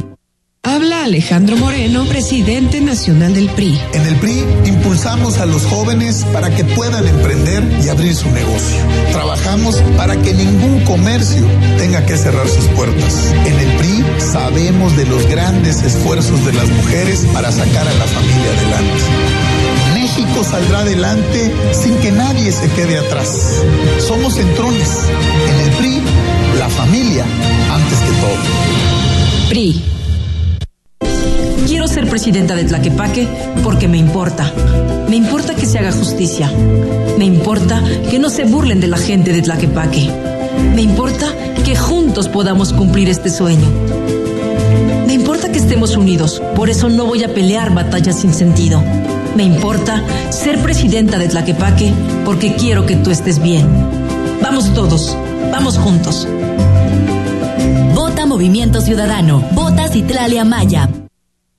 [0.64, 3.80] Habla Alejandro Moreno, presidente nacional del PRI.
[3.94, 8.76] En el PRI impulsamos a los jóvenes para que puedan emprender y abrir su negocio.
[9.12, 11.46] Trabajamos para que ningún comercio
[11.78, 13.32] tenga que cerrar sus puertas.
[13.46, 18.04] En el PRI sabemos de los grandes esfuerzos de las mujeres para sacar a la
[18.04, 19.67] familia adelante.
[20.18, 23.62] México saldrá adelante sin que nadie se quede atrás.
[24.00, 25.06] Somos centrones.
[25.48, 26.02] En el PRI,
[26.58, 27.24] la familia
[27.70, 29.48] antes que todo.
[29.48, 29.82] PRI.
[31.68, 33.28] Quiero ser presidenta de Tlaquepaque
[33.62, 34.52] porque me importa.
[35.08, 36.50] Me importa que se haga justicia.
[37.16, 40.10] Me importa que no se burlen de la gente de Tlaquepaque.
[40.74, 41.32] Me importa
[41.64, 43.68] que juntos podamos cumplir este sueño.
[45.06, 48.82] Me importa que estemos unidos, por eso no voy a pelear batallas sin sentido.
[49.38, 51.92] Me importa ser presidenta de Tlaquepaque
[52.24, 53.68] porque quiero que tú estés bien.
[54.42, 55.16] Vamos todos,
[55.52, 56.26] vamos juntos.
[57.94, 59.44] Vota Movimiento Ciudadano.
[59.52, 60.90] Vota Citralia Maya.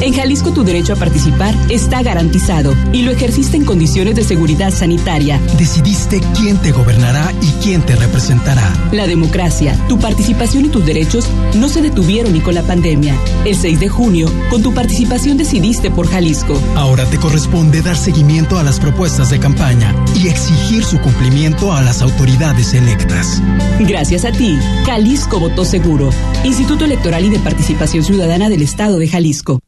[0.00, 4.70] En Jalisco tu derecho a participar está garantizado y lo ejerciste en condiciones de seguridad
[4.70, 5.40] sanitaria.
[5.56, 8.72] Decidiste quién te gobernará y quién te representará.
[8.92, 13.16] La democracia, tu participación y tus derechos no se detuvieron ni con la pandemia.
[13.44, 16.60] El 6 de junio, con tu participación decidiste por Jalisco.
[16.76, 21.82] Ahora te corresponde dar seguimiento a las propuestas de campaña y exigir su cumplimiento a
[21.82, 23.42] las autoridades electas.
[23.80, 26.10] Gracias a ti, Jalisco votó seguro.
[26.44, 29.60] Instituto Electoral y de Participación Ciudadana del Estado de Jalisco.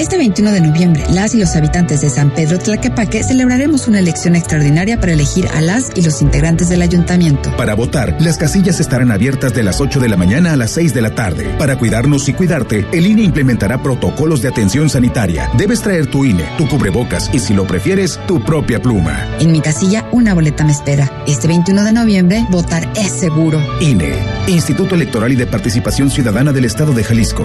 [0.00, 4.34] Este 21 de noviembre, las y los habitantes de San Pedro Tlaquepaque celebraremos una elección
[4.34, 7.54] extraordinaria para elegir a las y los integrantes del ayuntamiento.
[7.58, 10.94] Para votar, las casillas estarán abiertas de las 8 de la mañana a las 6
[10.94, 11.54] de la tarde.
[11.58, 15.50] Para cuidarnos y cuidarte, el INE implementará protocolos de atención sanitaria.
[15.58, 19.28] Debes traer tu INE, tu cubrebocas y, si lo prefieres, tu propia pluma.
[19.38, 21.12] En mi casilla, una boleta me espera.
[21.26, 23.60] Este 21 de noviembre, votar es seguro.
[23.82, 24.14] INE,
[24.46, 27.44] Instituto Electoral y de Participación Ciudadana del Estado de Jalisco.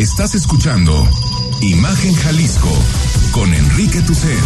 [0.00, 1.06] Estás escuchando
[1.60, 2.70] Imagen Jalisco
[3.32, 4.38] con Enrique Tucen.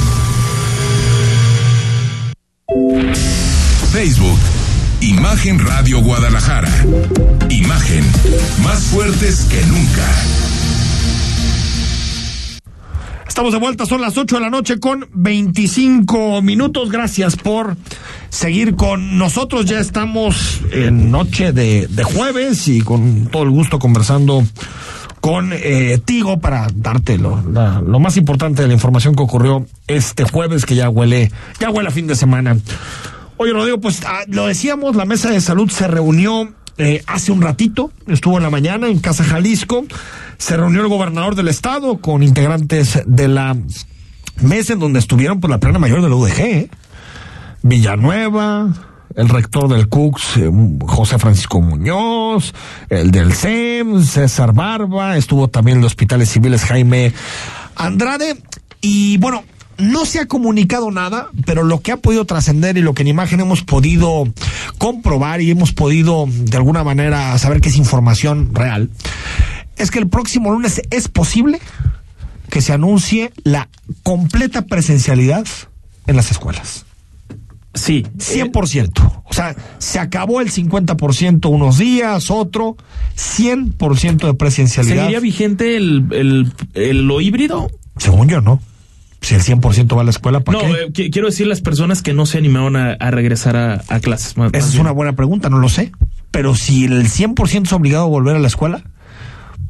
[3.92, 4.38] Facebook,
[5.00, 6.72] Imagen Radio Guadalajara.
[7.50, 8.04] Imagen,
[8.64, 10.08] más fuertes que nunca.
[13.28, 16.90] Estamos de vuelta, son las 8 de la noche con 25 minutos.
[16.90, 17.76] Gracias por
[18.28, 19.66] seguir con nosotros.
[19.66, 24.44] Ya estamos en noche de, de jueves y con todo el gusto conversando
[25.24, 27.34] con eh, Tigo para darte lo,
[27.98, 31.92] más importante de la información que ocurrió este jueves, que ya huele, ya huele a
[31.92, 32.58] fin de semana.
[33.38, 37.40] Oye, Rodrigo, pues ah, lo decíamos, la mesa de salud se reunió eh, hace un
[37.40, 39.86] ratito, estuvo en la mañana en Casa Jalisco,
[40.36, 43.56] se reunió el gobernador del estado con integrantes de la
[44.42, 46.70] mesa en donde estuvieron pues la plana mayor de la UDG, ¿eh?
[47.62, 48.68] Villanueva,
[49.16, 50.50] el rector del CUCS, eh,
[50.86, 52.52] José Francisco Muñoz,
[52.88, 57.12] el del CEM, César Barba, estuvo también en los hospitales civiles Jaime
[57.76, 58.36] Andrade,
[58.80, 59.44] y bueno,
[59.78, 63.08] no se ha comunicado nada, pero lo que ha podido trascender y lo que en
[63.08, 64.24] imagen hemos podido
[64.78, 68.90] comprobar y hemos podido de alguna manera saber que es información real,
[69.76, 71.60] es que el próximo lunes es posible
[72.50, 73.68] que se anuncie la
[74.02, 75.46] completa presencialidad
[76.06, 76.84] en las escuelas.
[77.74, 78.06] Sí.
[78.18, 79.22] 100%.
[79.24, 82.76] O sea, se acabó el 50% unos días, otro,
[83.16, 84.94] 100% de presencialidad.
[84.96, 87.70] ¿Seguiría vigente el, el, el- lo híbrido?
[87.96, 88.60] Según yo, no.
[89.20, 90.70] Si el 100% va a la escuela, ¿para No, qué?
[90.70, 94.00] eh, qui- quiero decir las personas que no se animaron a, a regresar a, a
[94.00, 94.36] clases.
[94.36, 94.82] más- Esa más es bien.
[94.82, 95.92] una buena pregunta, no lo sé.
[96.30, 98.82] Pero si el 100% es obligado a volver a la escuela,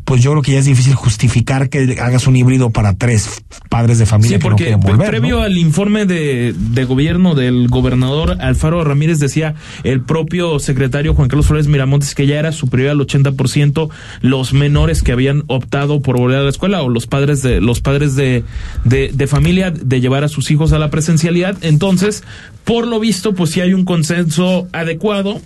[0.05, 3.99] pues yo creo que ya es difícil justificar que hagas un híbrido para tres padres
[3.99, 5.09] de familia Sí, que no porque pre- volver.
[5.11, 5.43] previo ¿no?
[5.43, 11.47] al informe de, de gobierno del gobernador Alfaro Ramírez decía el propio secretario Juan Carlos
[11.47, 13.89] Flores Miramontes que ya era superior al 80%
[14.21, 17.81] los menores que habían optado por volver a la escuela o los padres de los
[17.81, 18.45] padres de,
[18.85, 21.57] de, de familia de llevar a sus hijos a la presencialidad.
[21.63, 22.25] Entonces,
[22.65, 25.41] por lo visto, pues sí hay un consenso adecuado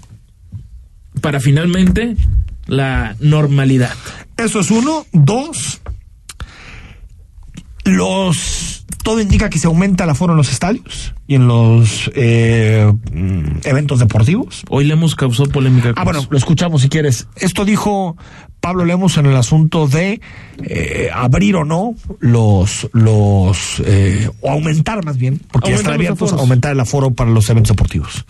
[1.20, 2.16] para finalmente
[2.68, 3.94] la normalidad.
[4.37, 5.04] Eso es uno.
[5.12, 5.81] Dos,
[7.85, 8.68] los
[9.02, 13.61] todo indica que se aumenta el aforo en los estadios y en los eh, mm,
[13.64, 14.64] eventos deportivos.
[14.68, 15.94] Hoy Lemos causó polémica.
[15.96, 17.26] Ah, bueno, lo escuchamos si quieres.
[17.37, 18.18] Esto dijo
[18.61, 20.20] Pablo Lemos en el asunto de
[20.62, 26.28] eh, abrir o no los, los eh, o aumentar más bien, porque ya están abiertos,
[26.28, 26.42] aforos.
[26.42, 28.26] aumentar el aforo para los eventos deportivos.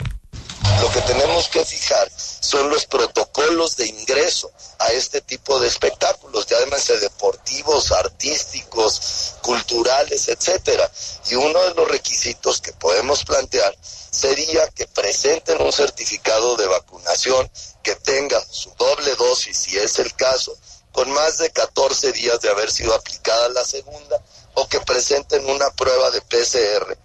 [0.80, 2.06] Lo que tenemos que fijar
[2.48, 10.90] son los protocolos de ingreso a este tipo de espectáculos, llámense deportivos, artísticos, culturales, etcétera.
[11.30, 17.50] Y uno de los requisitos que podemos plantear sería que presenten un certificado de vacunación
[17.82, 20.56] que tenga su doble dosis, si es el caso,
[20.90, 24.16] con más de 14 días de haber sido aplicada la segunda,
[24.54, 26.96] o que presenten una prueba de PCR.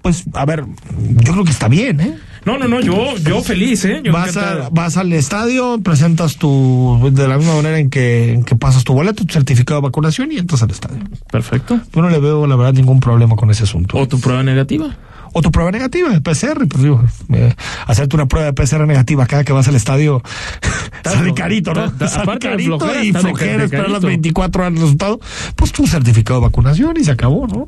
[0.00, 0.64] Pues, a ver,
[1.24, 2.20] yo creo que está bien, ¿eh?
[2.46, 4.00] No, no, no, yo, yo feliz, ¿eh?
[4.04, 8.44] Yo vas, a- vas al estadio, presentas tu, de la misma manera en que, en
[8.44, 11.00] que pasas tu boleto, tu certificado de vacunación y entras al estadio.
[11.30, 11.80] Perfecto.
[11.92, 13.98] Yo no le veo, la verdad, ningún problema con ese asunto.
[13.98, 14.96] ¿O tu prueba negativa?
[15.32, 17.04] O tu prueba negativa, el PCR, pues digo,
[17.34, 17.52] eh,
[17.86, 20.22] hacerte una prueba de PCR negativa cada que vas al estadio,
[21.04, 21.90] sale carito, ¿no?
[21.92, 24.06] ta- Sale aparte de carito flojera, y de flojera, esperar las carito.
[24.06, 25.20] 24 horas el resultado,
[25.56, 27.66] pues tu certificado de vacunación y se acabó, ¿no?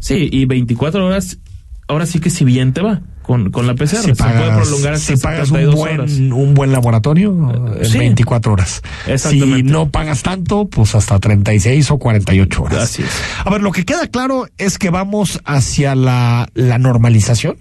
[0.00, 1.38] Sí, y 24 horas,
[1.88, 3.96] ahora sí que si bien te va con, con la PCR.
[3.96, 6.12] Si se pagas, puede prolongar hasta si pagas un 72 buen, horas.
[6.12, 7.98] un buen laboratorio en Sí.
[7.98, 8.82] 24 horas.
[9.06, 9.56] Exactamente.
[9.56, 12.82] Si no pagas tanto, pues hasta 36 o 48 horas.
[12.84, 13.08] Así es.
[13.44, 17.56] A ver, lo que queda claro es que vamos hacia la, la normalización.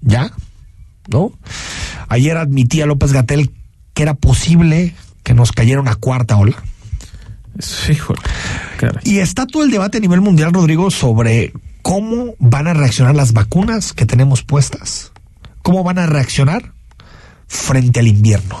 [0.00, 0.30] ¿Ya?
[1.08, 1.32] ¿No?
[2.08, 3.50] Ayer admitía López Gatel
[3.92, 6.56] que era posible que nos cayera una cuarta ola.
[7.58, 7.96] Sí,
[8.78, 9.02] caray.
[9.04, 11.52] Y está todo el debate a nivel mundial, Rodrigo, sobre
[11.84, 15.12] cómo van a reaccionar las vacunas que tenemos puestas.
[15.62, 16.72] ¿Cómo van a reaccionar
[17.46, 18.56] frente al invierno?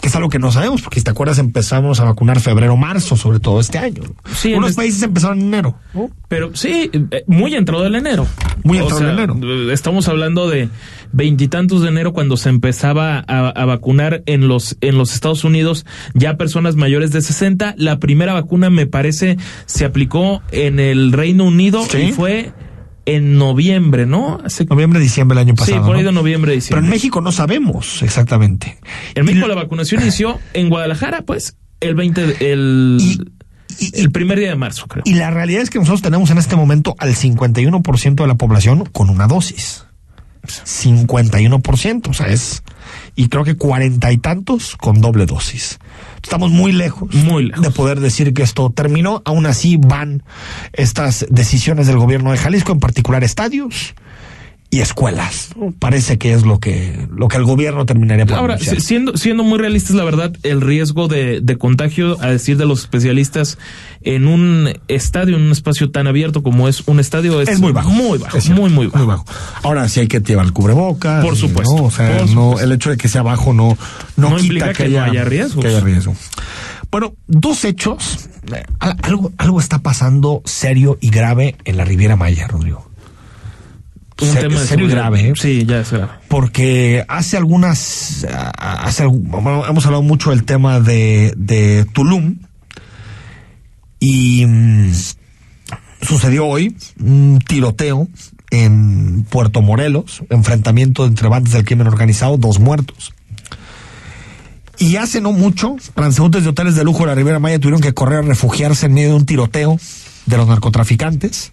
[0.00, 3.16] Que es algo que no sabemos, porque si te acuerdas empezamos a vacunar febrero, marzo,
[3.16, 4.02] sobre todo este año.
[4.36, 5.74] Sí, en Unos este- países empezaron en enero.
[5.94, 6.10] ¿no?
[6.28, 8.26] Pero sí, eh, muy entrado el enero.
[8.62, 9.36] Muy O entrado sea, el enero.
[9.42, 10.68] eh, Estamos hablando de
[11.12, 15.86] veintitantos de enero cuando se empezaba a, a vacunar en los en los Estados Unidos
[16.14, 17.74] ya personas mayores de 60.
[17.78, 21.98] La primera vacuna me parece se aplicó en el Reino Unido Sí.
[21.98, 22.52] y fue
[23.06, 24.38] en noviembre, ¿no?
[24.44, 25.78] Hace- Noviembre, diciembre del año pasado.
[25.78, 26.08] sí, por ahí ¿no?
[26.08, 26.84] de noviembre, Pero diciembre.
[26.86, 28.78] en México no sabemos exactamente.
[29.14, 33.30] En México la vacunación inició en Guadalajara, pues, el 20 de- el
[33.94, 35.04] el primer día de marzo, creo.
[35.06, 38.84] Y la realidad es que nosotros tenemos en este momento al 51% de la población
[38.92, 39.84] con una dosis.
[40.42, 42.62] 51%, o sea, es.
[43.14, 45.78] Y creo que cuarenta y tantos con doble dosis.
[46.22, 49.22] Estamos muy lejos, muy lejos de poder decir que esto terminó.
[49.24, 50.22] Aún así van
[50.72, 53.94] estas decisiones del gobierno de Jalisco, en particular estadios
[54.70, 55.48] y escuelas.
[55.78, 58.80] Parece que es lo que lo que el gobierno terminaría por Ahora, anunciar.
[58.82, 62.80] siendo, siendo muy realistas, la verdad, el riesgo de, de, contagio, a decir de los
[62.80, 63.56] especialistas,
[64.02, 67.72] en un estadio, en un espacio tan abierto como es un estadio, es, es muy
[67.72, 67.88] bajo.
[67.90, 68.98] Muy bajo, muy, muy bajo.
[68.98, 69.24] muy bajo.
[69.62, 71.22] Ahora sí hay que llevar el cubreboca.
[71.22, 71.74] Por supuesto.
[71.74, 71.84] ¿no?
[71.84, 72.60] O sea, no, supuesto.
[72.64, 73.78] el hecho de que sea bajo no,
[74.16, 75.64] no, No quita implica que, haya, haya riesgos.
[75.64, 76.14] que haya riesgo.
[76.90, 78.28] Bueno, dos hechos.
[78.54, 82.87] Eh, Algo, algo está pasando serio y grave en la Riviera Maya, Rodrigo.
[84.20, 85.32] Un Se- tema de serio grave, ¿eh?
[85.36, 86.08] Sí, ya es grave.
[86.28, 88.26] porque hace algunas,
[88.58, 92.36] hace, bueno, hemos hablado mucho del tema de, de Tulum
[94.00, 94.92] y mm,
[96.02, 98.08] sucedió hoy un tiroteo
[98.50, 103.12] en Puerto Morelos, enfrentamiento entre bandas del crimen organizado, dos muertos.
[104.78, 107.94] Y hace no mucho, transeúntes de hoteles de lujo de la Riviera Maya tuvieron que
[107.94, 109.78] correr a refugiarse en medio de un tiroteo
[110.26, 111.52] de los narcotraficantes.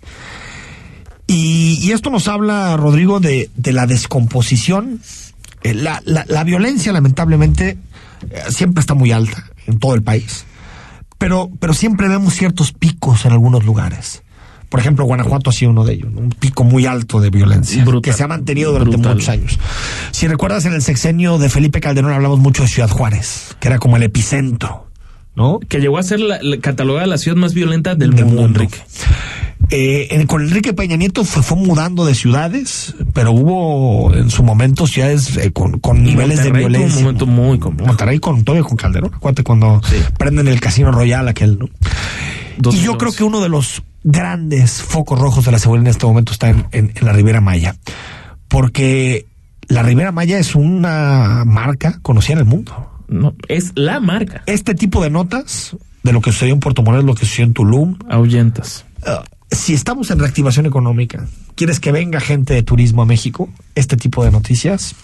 [1.28, 5.02] Y, y esto nos habla, Rodrigo, de, de la descomposición.
[5.64, 7.78] Eh, La, la, la violencia, lamentablemente,
[8.30, 10.46] eh, siempre está muy alta en todo el país.
[11.18, 14.22] Pero, pero siempre vemos ciertos picos en algunos lugares.
[14.70, 18.02] Por ejemplo, Guanajuato ha sido uno de ellos, un pico muy alto de violencia Brutal.
[18.02, 19.14] que se ha mantenido durante Brutal.
[19.16, 19.60] muchos años.
[20.12, 23.80] Si recuerdas, en el sexenio de Felipe Calderón hablamos mucho de Ciudad Juárez, que era
[23.80, 24.85] como el epicentro,
[25.36, 25.60] ¿no?
[25.60, 28.60] Que llegó a ser la, la- catalogada la ciudad más violenta del Del mundo, mundo.
[28.62, 28.80] Enrique.
[29.72, 34.44] Eh, en- con Enrique Peña Nieto fue, fue mudando de ciudades, pero hubo en su
[34.44, 36.98] momento ciudades eh, con, con niveles de Monterrey violencia.
[37.00, 37.88] Un momento muy complejo.
[37.88, 39.82] Monterrey con todavía con Calderón, acuérdate cuando
[40.20, 41.66] prenden el Casino Royal aquel, ¿no?
[41.66, 41.70] Y
[42.58, 42.98] yo 2012.
[43.00, 46.50] creo que uno de los grandes focos rojos de la seguridad en este momento está
[46.50, 47.76] en, en- en la Riviera Maya.
[48.48, 49.26] Porque
[49.68, 52.92] la Riviera Maya es una marca conocida en el mundo.
[53.08, 54.44] No, es la marca.
[54.46, 57.54] Este tipo de notas de lo que sucedió en Puerto Morelos, lo que sucedió en
[57.54, 58.86] Tulum, Ahuyentas.
[59.06, 63.50] Uh, si estamos en reactivación económica, ¿quieres que venga gente de turismo a México?
[63.76, 64.96] Este tipo de noticias,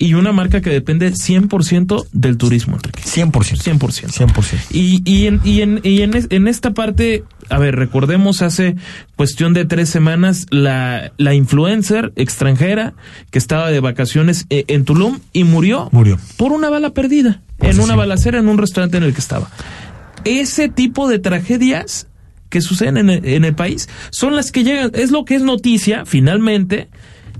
[0.00, 3.02] Y una marca que depende 100% del turismo, Enrique.
[3.02, 3.32] 100%.
[3.32, 4.28] 100%.
[4.32, 4.58] 100%.
[4.70, 8.76] Y, y, en, y, en, y en, en esta parte, a ver, recordemos hace
[9.16, 12.94] cuestión de tres semanas la, la influencer extranjera
[13.30, 16.18] que estaba de vacaciones eh, en Tulum y murió Murió.
[16.36, 17.98] por una bala perdida en una sí.
[17.98, 19.50] balacera en un restaurante en el que estaba.
[20.24, 22.06] Ese tipo de tragedias
[22.50, 25.42] que suceden en el, en el país son las que llegan, es lo que es
[25.42, 26.88] noticia finalmente,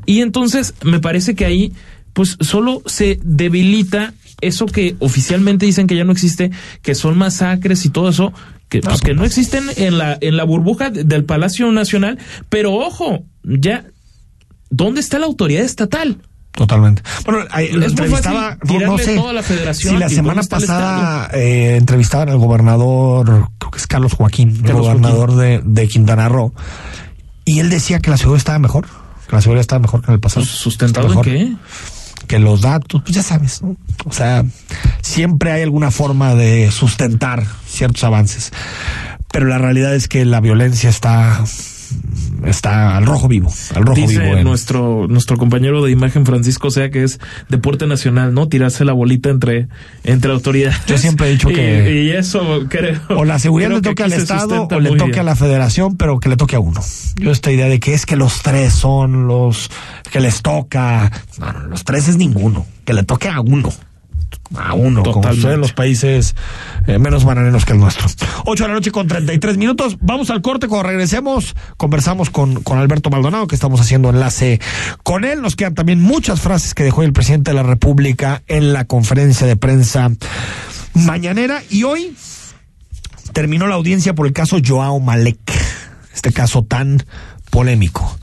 [0.06, 1.72] y entonces me parece que ahí
[2.18, 6.50] pues solo se debilita eso que oficialmente dicen que ya no existe,
[6.82, 8.32] que son masacres y todo eso,
[8.68, 12.74] que, pues, que no existen en la, en la burbuja de- del Palacio Nacional, pero
[12.74, 13.84] ojo, ya,
[14.68, 16.22] ¿dónde está la autoridad estatal?
[16.50, 17.02] Totalmente.
[17.24, 21.76] Bueno, ahí, Es entrevistaba, no, sé todo a la federación si la semana pasada eh,
[21.76, 26.52] entrevistaban al gobernador, creo que es Carlos Joaquín, el gobernador de, de Quintana Roo,
[27.44, 28.88] y él decía que la seguridad estaba mejor,
[29.28, 30.44] que la seguridad estaba mejor que en el pasado.
[30.44, 31.52] Pues, ¿Sustentado en qué?
[32.28, 33.76] Que los datos, pues ya sabes, ¿no?
[34.04, 34.44] O sea,
[35.02, 38.52] siempre hay alguna forma de sustentar ciertos avances.
[39.32, 41.42] Pero la realidad es que la violencia está
[42.46, 44.36] está al rojo vivo, al rojo Dice vivo.
[44.38, 48.48] en- nuestro, nuestro compañero de imagen Francisco, sea que es deporte nacional, ¿no?
[48.48, 49.68] Tirarse la bolita entre,
[50.04, 50.78] entre autoridades.
[50.86, 53.00] Yo siempre he dicho que- Y, eso creo.
[53.10, 55.18] o la seguridad le que toque al Estado o le toque bien.
[55.20, 56.80] a la Federación, pero que le toque a uno.
[57.16, 59.70] Yo esta idea de que es que los tres son los
[60.12, 61.10] que les toca.
[61.38, 62.66] No, no, los tres es ninguno.
[62.84, 63.70] Que le toque a uno.
[64.56, 65.36] A uno, como Totalmente.
[65.36, 66.34] sucede en los países
[66.86, 68.08] eh, menos bananeros que el nuestro.
[68.46, 69.98] 8 de la noche con 33 minutos.
[70.00, 70.68] Vamos al corte.
[70.68, 74.60] Cuando regresemos, conversamos con, con Alberto Maldonado, que estamos haciendo enlace
[75.02, 75.42] con él.
[75.42, 79.46] Nos quedan también muchas frases que dejó el presidente de la República en la conferencia
[79.46, 80.10] de prensa
[80.94, 81.62] mañanera.
[81.68, 82.16] Y hoy
[83.32, 85.38] terminó la audiencia por el caso Joao Malek,
[86.14, 87.04] este caso tan
[87.50, 88.16] polémico.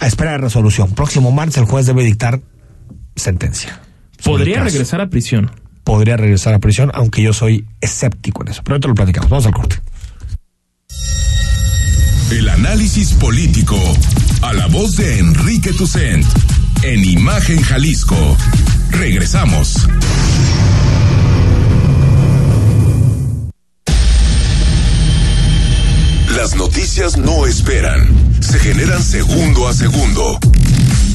[0.00, 0.92] A espera de resolución.
[0.92, 2.40] Próximo martes el juez debe dictar
[3.16, 3.80] sentencia.
[4.24, 5.50] Podría regresar a prisión.
[5.88, 8.60] Podría regresar a prisión, aunque yo soy escéptico en eso.
[8.62, 9.30] Pero ahorita lo platicamos.
[9.30, 9.80] Vamos al corte.
[12.30, 13.80] El análisis político
[14.42, 16.26] a la voz de Enrique Tucent
[16.82, 18.36] en Imagen Jalisco.
[18.90, 19.88] Regresamos.
[26.36, 28.06] Las noticias no esperan,
[28.40, 30.38] se generan segundo a segundo.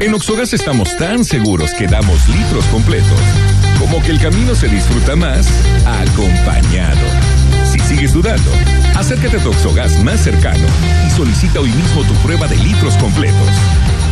[0.00, 3.20] En Oxogas estamos tan seguros que damos litros completos,
[3.78, 5.46] como que el camino se disfruta más
[5.84, 7.06] acompañado.
[7.70, 8.50] Si sigues dudando,
[8.96, 10.66] acércate a tu Oxogas más cercano
[11.06, 13.50] y solicita hoy mismo tu prueba de litros completos.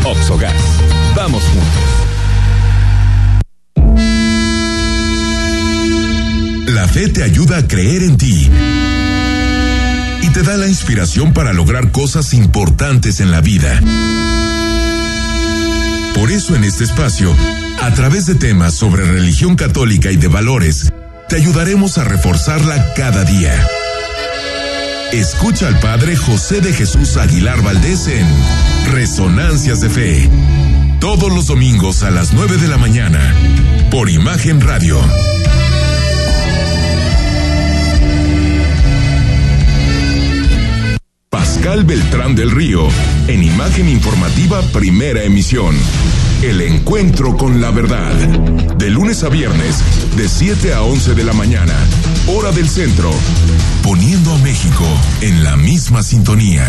[0.05, 0.53] Oxogas,
[1.17, 1.83] vamos juntos.
[6.67, 8.51] La fe te ayuda a creer en ti
[10.21, 13.81] y te da la inspiración para lograr cosas importantes en la vida.
[16.19, 17.33] Por eso en este espacio,
[17.81, 20.93] a través de temas sobre religión católica y de valores,
[21.29, 23.55] te ayudaremos a reforzarla cada día.
[25.13, 28.27] Escucha al Padre José de Jesús Aguilar Valdés en
[28.93, 30.29] Resonancias de Fe.
[30.99, 33.33] Todos los domingos a las 9 de la mañana,
[33.93, 35.01] por Imagen Radio.
[41.59, 42.87] Pascal Beltrán del Río,
[43.27, 45.75] en Imagen Informativa Primera Emisión.
[46.41, 48.15] El encuentro con la verdad.
[48.77, 49.83] De lunes a viernes,
[50.17, 51.75] de 7 a 11 de la mañana,
[52.29, 53.11] hora del centro.
[53.83, 54.85] Poniendo a México
[55.21, 56.65] en la misma sintonía.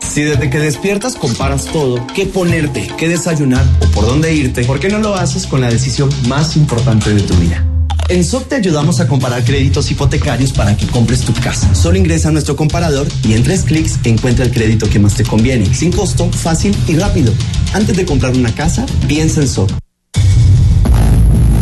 [0.00, 4.78] Si desde que despiertas comparas todo, qué ponerte, qué desayunar o por dónde irte, ¿por
[4.80, 7.64] qué no lo haces con la decisión más importante de tu vida?
[8.08, 11.74] En SOC te ayudamos a comparar créditos hipotecarios para que compres tu casa.
[11.74, 15.24] Solo ingresa a nuestro comparador y en tres clics encuentra el crédito que más te
[15.24, 17.34] conviene, sin costo, fácil y rápido.
[17.74, 19.70] Antes de comprar una casa, piensa en SOC.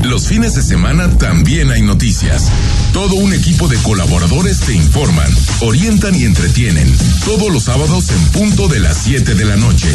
[0.04, 2.44] Los fines de semana también hay noticias.
[2.96, 5.28] Todo un equipo de colaboradores te informan,
[5.60, 6.90] orientan y entretienen.
[7.26, 9.86] Todos los sábados en punto de las 7 de la noche.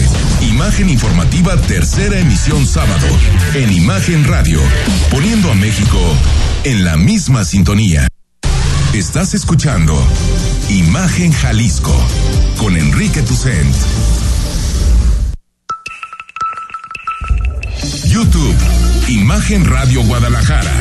[0.41, 3.07] Imagen informativa tercera emisión sábado.
[3.55, 4.61] En Imagen Radio.
[5.09, 5.97] Poniendo a México
[6.63, 8.07] en la misma sintonía.
[8.93, 9.99] Estás escuchando
[10.69, 11.99] Imagen Jalisco
[12.59, 13.75] con Enrique Tucent.
[18.05, 18.55] YouTube,
[19.11, 20.71] Imagen Radio Guadalajara.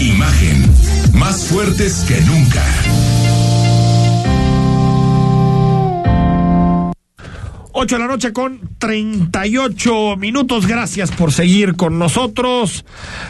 [0.00, 0.64] Imagen,
[1.12, 2.64] más fuertes que nunca.
[7.72, 10.66] Ocho de la noche con 38 minutos.
[10.66, 12.86] Gracias por seguir con nosotros.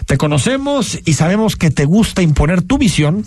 [0.06, 3.24] Te conocemos y sabemos que te gusta imponer tu visión,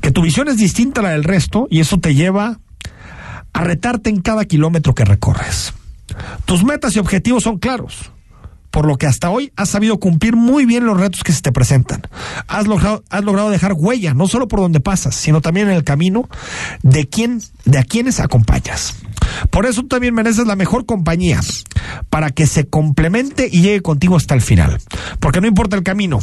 [0.00, 2.60] que tu visión es distinta a la del resto y eso te lleva
[3.52, 5.74] a retarte en cada kilómetro que recorres.
[6.46, 8.10] Tus metas y objetivos son claros
[8.76, 11.50] por lo que hasta hoy has sabido cumplir muy bien los retos que se te
[11.50, 12.02] presentan.
[12.46, 16.28] Has logrado, dejar huella, no solo por donde pasas, sino también en el camino
[16.82, 18.94] de quién, de a quienes acompañas.
[19.48, 21.40] Por eso también mereces la mejor compañía,
[22.10, 24.78] para que se complemente y llegue contigo hasta el final.
[25.20, 26.18] Porque no importa el camino,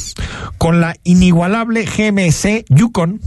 [0.60, 3.20] con la inigualable GMC Yukon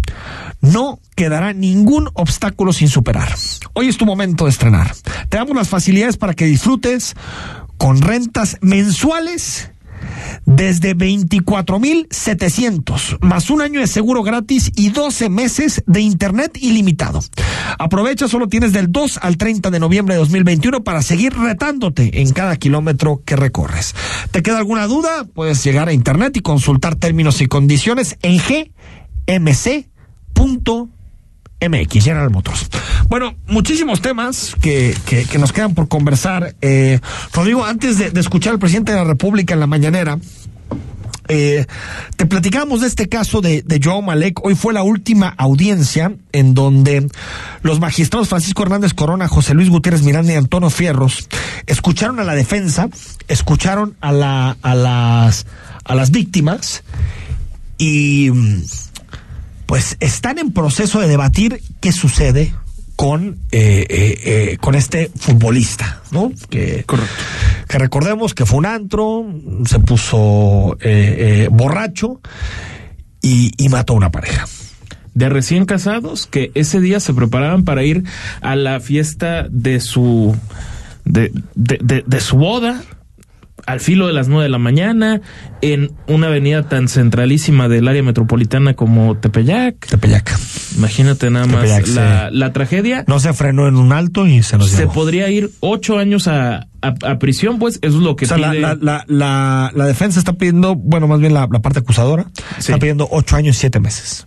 [0.61, 3.35] no quedará ningún obstáculo sin superar.
[3.73, 4.95] Hoy es tu momento de estrenar.
[5.29, 7.17] Te damos las facilidades para que disfrutes
[7.77, 9.71] con rentas mensuales
[10.45, 17.21] desde 24,700 más un año de seguro gratis y 12 meses de internet ilimitado.
[17.79, 22.33] Aprovecha, solo tienes del 2 al 30 de noviembre de 2021 para seguir retándote en
[22.33, 23.95] cada kilómetro que recorres.
[24.31, 25.25] ¿Te queda alguna duda?
[25.25, 28.41] Puedes llegar a internet y consultar términos y condiciones en
[29.27, 30.91] gmc.com
[31.61, 32.69] MX, General Motors.
[33.09, 36.55] Bueno, muchísimos temas que, que, nos quedan por conversar.
[36.61, 37.01] Eh,
[37.33, 40.19] Rodrigo, antes de, de, escuchar al presidente de la República en la mañanera,
[41.29, 41.67] eh,
[42.17, 44.45] te platicamos de este caso de, de Joao Malek.
[44.45, 47.09] Hoy fue la última audiencia en donde
[47.63, 51.29] los magistrados Francisco Hernández Corona, José Luis Gutiérrez Miranda y Antonio Fierros
[51.67, 52.89] escucharon a la defensa,
[53.29, 55.47] escucharon a, la, a, las,
[55.85, 56.85] a las víctimas
[57.79, 58.31] y
[59.67, 62.55] pues están en proceso de debatir qué sucede
[62.97, 66.33] con, eh, eh, eh, con este futbolista, ¿no?
[66.49, 67.13] Que, Correcto.
[67.69, 69.27] que recordemos que fue un antro,
[69.67, 72.21] se puso eh, borracho
[73.21, 74.47] y, y mató a una pareja
[75.13, 78.05] de recién casados que ese día se preparaban para ir
[78.41, 80.37] a la fiesta de su
[81.05, 82.83] de, de, de, de su boda
[83.67, 85.21] al filo de las nueve de la mañana
[85.61, 89.87] en una avenida tan centralísima del área metropolitana como Tepeyac.
[89.87, 90.33] Tepeyac.
[90.77, 92.37] Imagínate nada más Tepeyac, la, sí.
[92.37, 93.05] la tragedia.
[93.07, 94.93] No se frenó en un alto y se nos Se llevó.
[94.93, 98.39] podría ir ocho años a, a, a prisión, pues eso es lo que O sea,
[98.39, 98.61] la, pide.
[98.61, 102.27] la, la, la, la defensa está pidiendo, bueno, más bien la, la parte acusadora,
[102.59, 104.27] está pidiendo ocho años y siete meses.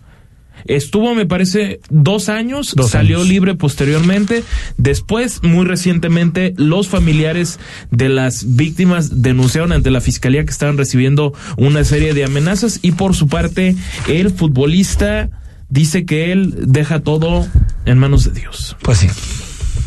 [0.66, 3.28] Estuvo, me parece, dos años, Dos salió años.
[3.28, 4.44] libre posteriormente.
[4.76, 7.58] Después, muy recientemente, los familiares
[7.90, 12.92] de las víctimas denunciaron ante la fiscalía que estaban recibiendo una serie de amenazas y
[12.92, 13.76] por su parte,
[14.08, 15.30] el futbolista
[15.68, 17.46] dice que él deja todo
[17.86, 18.76] en manos de Dios.
[18.82, 19.08] Pues sí,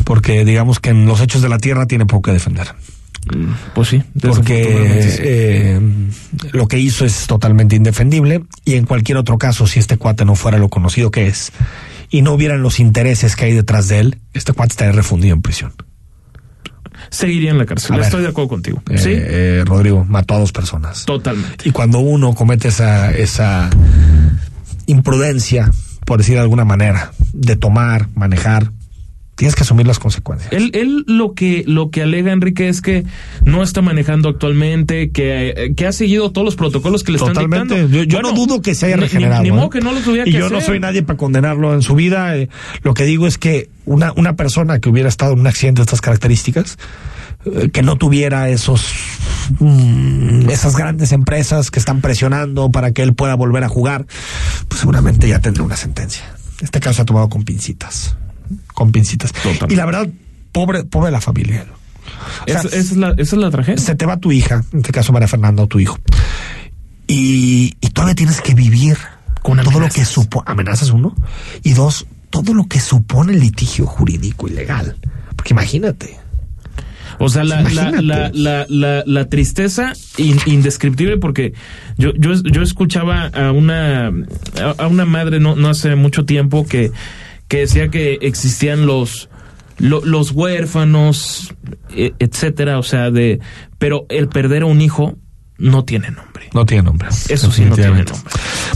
[0.05, 2.67] porque digamos que en los hechos de la tierra tiene poco que defender.
[3.73, 4.65] Pues sí, porque
[5.19, 5.79] eh,
[6.51, 10.35] lo que hizo es totalmente indefendible y en cualquier otro caso, si este cuate no
[10.35, 11.51] fuera lo conocido que es
[12.09, 15.41] y no hubieran los intereses que hay detrás de él, este cuate estaría refundido en
[15.41, 15.73] prisión.
[17.09, 17.95] Seguiría en la cárcel.
[17.95, 18.05] Ver.
[18.05, 18.81] Estoy de acuerdo contigo.
[18.89, 21.05] Eh, sí, eh, Rodrigo mató a dos personas.
[21.05, 21.67] totalmente.
[21.67, 23.69] Y cuando uno comete esa, esa
[24.85, 25.71] imprudencia,
[26.05, 28.71] por decir de alguna manera, de tomar, manejar,
[29.35, 30.51] tienes que asumir las consecuencias.
[30.53, 33.03] Él, él lo que lo que alega Enrique es que
[33.43, 37.33] no está manejando actualmente, que, eh, que ha seguido todos los protocolos que le están
[37.33, 37.73] Totalmente.
[37.75, 37.97] dictando.
[37.97, 39.41] Yo, yo Bueno, no dudo que se haya ni- ni- regenerado.
[39.43, 39.51] Ni, ¿eh?
[39.51, 41.95] modo que no lo tuviera y que yo no soy nadie para condenarlo en su
[41.95, 42.37] vida.
[42.37, 42.49] eh,
[42.83, 45.83] lo que digo es que una, una persona que hubiera estado en un accidente de
[45.83, 46.77] estas características,
[47.73, 48.85] que no tuviera esos
[49.59, 54.05] mm, esas grandes empresas que están presionando para que él pueda volver a jugar,
[54.69, 56.23] pues seguramente ya tendrá una sentencia.
[56.61, 58.15] Este caso se ha tomado con pincitas.
[58.73, 59.31] Con pincitas.
[59.69, 60.07] Y la verdad,
[60.51, 61.65] pobre, pobre la familia.
[62.41, 63.77] O sea, Esa- esa es la, esa es la tragedia.
[63.81, 65.97] se te va tu hija, en este caso María Fernanda o tu hijo,
[67.07, 68.97] y, y todavía tienes que vivir
[69.41, 71.15] con todo lo que supone, amenazas uno,
[71.63, 74.95] y dos, todo lo que supone el litigio jurídico y legal.
[75.35, 76.17] Porque imagínate.
[77.19, 81.53] O sea, la, la, la, la, tristeza in- indescriptible porque
[81.97, 84.11] yo, yo, yo escuchaba a una,
[84.77, 86.91] a una madre no, no hace mucho tiempo que,
[87.53, 89.29] que decía que existían los,
[89.77, 91.53] lo- los huérfanos,
[91.95, 93.39] e- etcétera, o sea, de,
[93.77, 95.17] pero el perder a un hijo
[95.59, 96.49] no tiene nombre.
[96.55, 97.09] No tiene nombre.
[97.29, 98.05] Eso sí, no tiene nombre.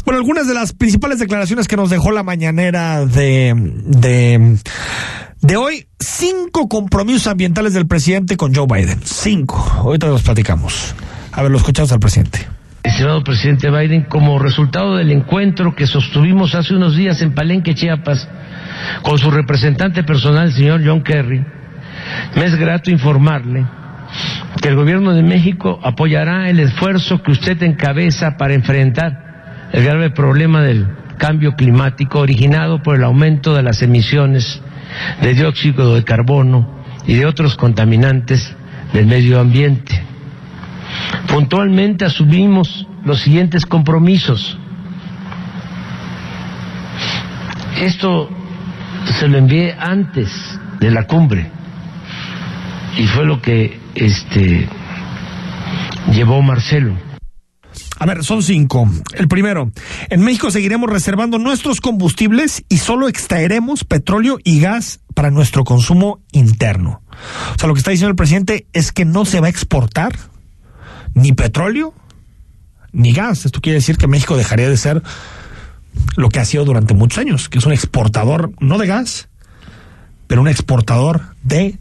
[0.05, 3.55] Bueno, algunas de las principales declaraciones que nos dejó la mañanera de,
[3.85, 4.57] de,
[5.41, 8.99] de hoy, cinco compromisos ambientales del presidente con Joe Biden.
[9.03, 9.57] Cinco.
[9.77, 10.93] Ahorita los platicamos.
[11.31, 12.45] A ver, lo escuchamos al presidente.
[12.83, 18.29] Estimado presidente Biden, como resultado del encuentro que sostuvimos hace unos días en Palenque, Chiapas,
[19.01, 21.43] con su representante personal, el señor John Kerry,
[22.35, 23.65] me es grato informarle
[24.61, 30.09] que el gobierno de México apoyará el esfuerzo que usted encabeza para enfrentar el grave
[30.11, 34.61] problema del cambio climático originado por el aumento de las emisiones
[35.21, 38.55] de dióxido de carbono y de otros contaminantes
[38.93, 40.01] del medio ambiente.
[41.27, 44.57] Puntualmente asumimos los siguientes compromisos.
[47.79, 48.29] Esto
[49.13, 50.29] se lo envié antes
[50.79, 51.49] de la cumbre
[52.97, 54.67] y fue lo que este
[56.11, 56.97] llevó Marcelo.
[57.99, 58.89] A ver, son cinco.
[59.15, 59.71] El primero,
[60.09, 66.21] en México seguiremos reservando nuestros combustibles y solo extraeremos petróleo y gas para nuestro consumo
[66.31, 67.01] interno.
[67.55, 70.15] O sea, lo que está diciendo el presidente es que no se va a exportar
[71.15, 71.93] ni petróleo
[72.91, 73.45] ni gas.
[73.45, 75.01] Esto quiere decir que México dejaría de ser
[76.15, 79.29] lo que ha sido durante muchos años, que es un exportador, no de gas,
[80.27, 81.77] pero un exportador de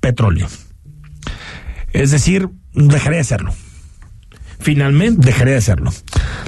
[0.00, 0.48] petróleo.
[1.92, 3.54] Es decir, dejaría de serlo.
[4.60, 5.24] Finalmente.
[5.24, 5.92] Dejaría de serlo.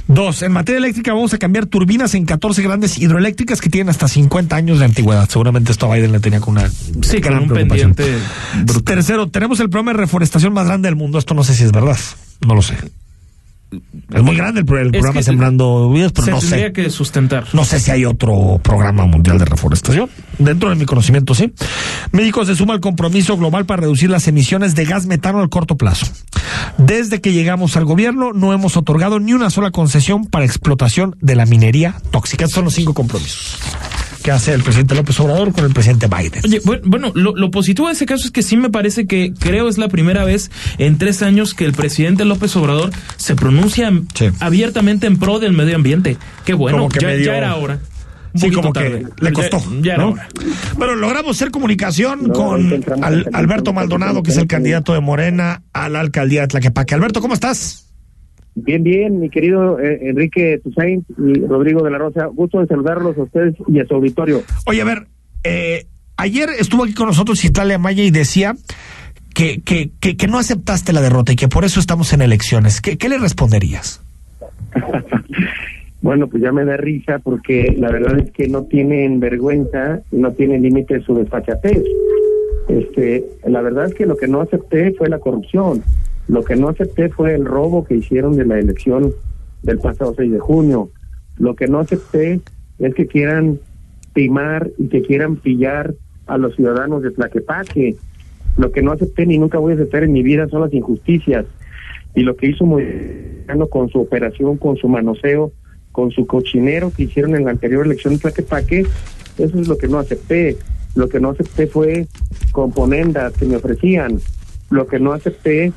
[0.09, 4.09] Dos, en materia eléctrica vamos a cambiar turbinas en 14 grandes hidroeléctricas que tienen hasta
[4.09, 5.29] 50 años de antigüedad.
[5.29, 7.95] Seguramente esto a Biden le tenía con una Sí, con un preocupación.
[7.95, 11.19] pendiente Tercero, tenemos el programa de reforestación más grande del mundo.
[11.19, 11.97] Esto no sé si es verdad.
[12.45, 12.77] No lo sé.
[14.13, 16.73] Es muy grande el, programa que Sembrando Vidas, pero se no tendría sé.
[16.73, 17.47] que sustentar.
[17.53, 20.11] No sé si hay otro programa mundial de reforestación.
[20.39, 21.53] Dentro de mi conocimiento, sí.
[22.13, 25.77] México se suma al compromiso global para reducir las emisiones de gas metano al corto
[25.77, 26.07] plazo.
[26.79, 31.37] Desde que llegamos al gobierno, no hemos otorgado ni una sola concesión para explotación de
[31.37, 32.45] la minería tóxica.
[32.45, 33.59] Estos son los cinco compromisos
[34.23, 36.43] que hace el presidente López Obrador con el presidente Biden.
[36.45, 39.33] Oye, bu- bueno, lo, lo positivo de ese caso es que sí me parece que
[39.39, 43.93] creo es la primera vez en tres años que el presidente López Obrador se pronuncia
[44.41, 46.17] abiertamente en pro del medio ambiente.
[46.45, 47.79] Qué bueno, que ya, medio- ya era hora.
[48.33, 49.07] Un Sí, como que tarde.
[49.19, 49.61] le costó.
[49.83, 50.11] Ya era ¿no?
[50.11, 50.29] hora.
[50.79, 55.63] Pero logramos hacer comunicación No, con Al- Alberto Maldonado, que es el candidato de Morena
[55.73, 56.95] a la alcaldía de Tlaquepaque.
[56.95, 57.90] Alberto, ¿cómo estás?
[58.55, 63.17] Bien, bien, mi querido eh, Enrique Tusain y Rodrigo de la Rosa, gusto de saludarlos
[63.17, 64.43] a ustedes y a su auditorio.
[64.67, 65.07] Oye, a ver,
[65.45, 65.87] eh,
[66.17, 68.55] ayer estuvo aquí con nosotros Italia Maya y decía
[69.35, 72.81] que, que, que, que no aceptaste la derrota y que por eso estamos en elecciones.
[72.81, 74.03] ¿Qué, qué le responderías?
[76.03, 80.33] Bueno, pues ya me da risa porque la verdad es que no tienen vergüenza, no
[80.33, 81.83] tienen límite su desfachatez.
[82.69, 85.83] Este, la verdad es que lo que no acepté fue la corrupción.
[86.31, 89.13] Lo que no acepté fue el robo que hicieron de la elección
[89.65, 90.91] del pasado 6 de junio.
[91.39, 92.41] Lo que no acepté
[92.79, 93.59] es que quieran
[94.15, 95.93] timar y que quieran pillar
[96.29, 97.97] a los ciudadanos de Tlaquepaque.
[98.57, 101.47] Lo que no acepté ni nunca voy a aceptar en mi vida son las injusticias.
[102.15, 105.51] Y lo que hizo Moyano con su operación, con su manoseo,
[105.91, 108.87] con su cochinero que hicieron en la anterior elección de Tlaquepaque,
[109.37, 110.57] eso es lo que no acepté.
[110.95, 112.07] Lo que no acepté fue
[112.53, 114.21] componendas que me ofrecían.
[114.71, 115.73] Lo que no acepté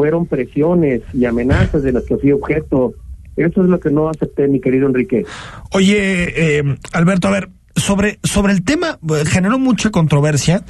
[0.00, 2.94] fueron presiones y amenazas de las que fui objeto.
[3.36, 5.26] Eso es lo que no acepté, mi querido Enrique.
[5.72, 10.64] Oye, eh, Alberto, a ver, sobre, sobre el tema, eh, generó mucha controversia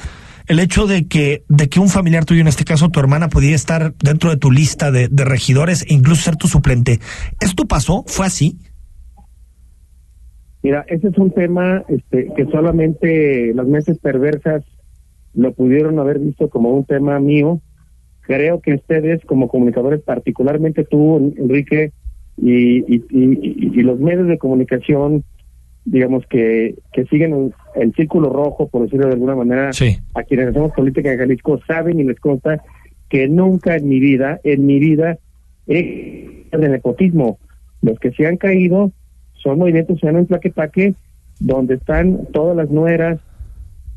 [0.48, 3.54] el hecho de que, de que un familiar tuyo, en este caso tu hermana, podía
[3.54, 6.98] estar dentro de tu lista de, de regidores e incluso ser tu suplente.
[7.40, 8.02] ¿Esto pasó?
[8.08, 8.58] ¿Fue así?
[10.64, 14.64] Mira, ese es un tema este, que solamente las mentes perversas
[15.34, 17.60] lo pudieron haber visto como un tema mío.
[18.30, 21.90] Creo que ustedes, como comunicadores, particularmente tú, Enrique,
[22.36, 25.24] y, y, y, y los medios de comunicación,
[25.84, 29.72] digamos que, que siguen el, el círculo rojo, por decirlo de alguna manera,
[30.14, 32.62] a quienes hacemos política en Jalisco, saben y les consta
[33.08, 35.18] que nunca en mi vida, en mi vida,
[35.66, 37.40] he de nepotismo.
[37.82, 38.92] Los que se han caído
[39.42, 40.94] son movimientos ciudadanos en Tlaquepaque,
[41.40, 43.18] donde están todas las nueras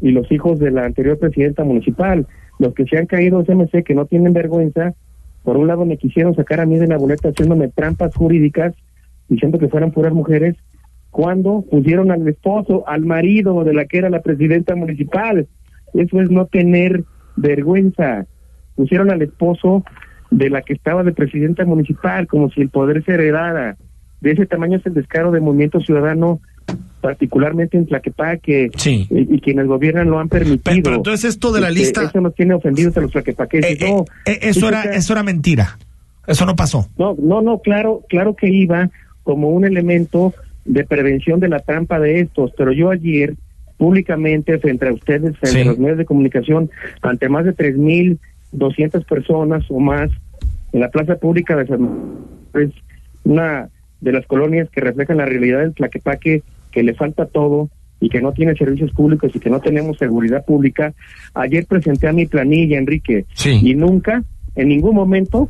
[0.02, 2.26] y los hijos de la anterior presidenta municipal.
[2.64, 4.94] Los que se han caído es MC, que no tienen vergüenza.
[5.44, 8.74] Por un lado me quisieron sacar a mí de la boleta haciéndome trampas jurídicas,
[9.28, 10.56] diciendo que fueran puras mujeres,
[11.12, 15.46] cuando pusieron al esposo, al marido de la que era la presidenta municipal.
[15.94, 17.04] Eso es no tener
[17.36, 18.28] vergüenza.
[18.76, 19.84] Pusieron al esposo
[20.32, 23.76] de la que estaba de presidenta municipal, como si el poder se heredara.
[24.22, 26.40] De ese tamaño es el descaro del movimiento ciudadano,
[27.02, 29.08] particularmente en Tlaquepaque, sí.
[29.10, 30.62] y, y, quienes gobiernan lo han permitido.
[30.64, 32.04] Pero, pero entonces esto de la Este, lista...
[32.04, 33.82] Eso nos tiene ofendidos a los tlaquepaqueses.
[33.82, 35.78] Eh, no, eh, eso, era, eso era mentira.
[36.26, 36.88] Eso no pasó.
[36.98, 38.90] No, no, no, claro, claro que iba
[39.24, 40.34] como un elemento
[40.64, 43.36] de prevención de la trampa de estos, pero yo ayer
[43.78, 45.62] públicamente frente a ustedes, frente Sí.
[45.62, 50.10] a los medios de comunicación, ante más de 3.200 personas o más
[50.72, 51.90] en la plaza pública de San
[52.54, 52.70] es
[53.26, 53.70] una
[54.02, 56.44] de las colonias que reflejan la realidad del Tlaquepaque,
[56.74, 57.70] que le falta todo
[58.00, 60.94] y que no tiene servicios públicos y que no tenemos seguridad pública.
[61.34, 63.26] Ayer presenté a mi planilla, Enrique,
[63.64, 64.24] y nunca,
[64.56, 65.50] en ningún momento,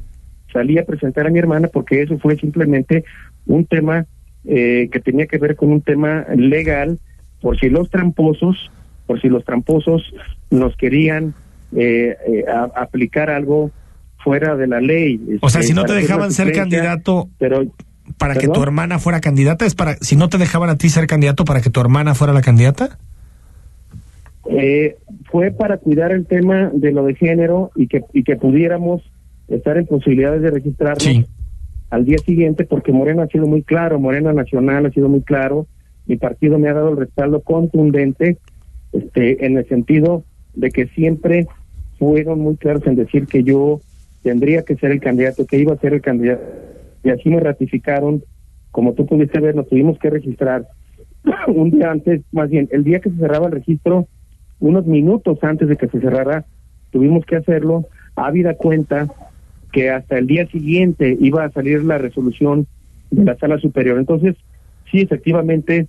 [0.52, 3.06] salí a presentar a mi hermana porque eso fue simplemente
[3.48, 4.06] un tema
[4.46, 7.00] eh, que tenía que ver con un tema legal,
[7.42, 8.70] por si los tramposos,
[9.08, 10.04] por si los tramposos
[10.52, 11.34] nos querían
[11.76, 13.72] eh, eh, a- aplicar algo
[14.24, 15.20] fuera de la ley.
[15.42, 17.64] O sea, este, si no te dejaban ser candidato pero
[18.18, 21.08] para que tu hermana fuera candidata, es para si no te dejaban a ti ser
[21.08, 22.98] candidato para que tu hermana fuera la candidata.
[24.50, 24.98] Eh,
[25.32, 29.02] fue para cuidar el tema de lo de género y que, y que pudiéramos
[29.48, 31.26] estar en posibilidades de registrarnos
[31.90, 35.68] al día siguiente, porque Morena ha sido muy claro, Morena Nacional ha sido muy claro,
[36.08, 38.38] mi partido me ha dado el respaldo contundente,
[38.94, 40.24] este, en el sentido
[40.56, 41.48] de que siempre
[42.00, 43.80] fueron muy claros en decir que yo
[44.24, 46.42] tendría que ser el candidato, que iba a ser el candidato,
[47.04, 48.24] y así me ratificaron,
[48.72, 50.68] como tú pudiste ver, nos tuvimos que registrar
[51.48, 54.08] un día antes, más bien, el día que se cerraba el registro,
[54.60, 56.46] unos minutos antes de que se cerrara,
[56.92, 57.86] tuvimos que hacerlo,
[58.16, 59.08] habida cuenta
[59.72, 62.68] que hasta el día siguiente iba a salir la resolución
[63.12, 63.98] de la sala superior.
[63.98, 64.36] Entonces,
[64.92, 65.88] sí, efectivamente,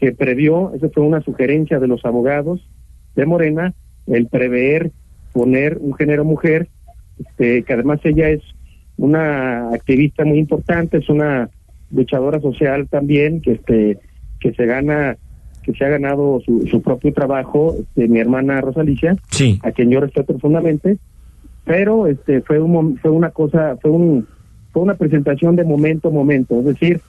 [0.00, 2.60] se previó, esa fue una sugerencia de los abogados
[3.14, 3.74] de Morena,
[4.06, 4.90] el prever
[5.32, 6.68] poner un género mujer,
[7.18, 8.42] este, que además ella es
[9.00, 11.48] una activista muy importante, es una
[11.90, 13.98] luchadora social también, que este,
[14.38, 15.16] que se gana,
[15.62, 19.58] que se ha ganado su, su propio trabajo, este, mi hermana Rosalicia, sí.
[19.62, 20.98] a quien yo respeto profundamente,
[21.64, 24.26] pero este fue un fue una cosa, fue un
[24.72, 27.00] fue una presentación de momento a momento, es decir,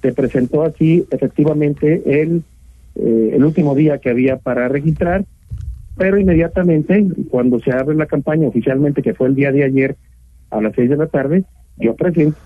[0.00, 2.44] se presentó así efectivamente el
[2.94, 5.24] eh, el último día que había para registrar,
[5.96, 9.96] pero inmediatamente cuando se abre la campaña oficialmente, que fue el día de ayer
[10.52, 11.44] a las seis de la tarde,
[11.78, 12.36] yo presenté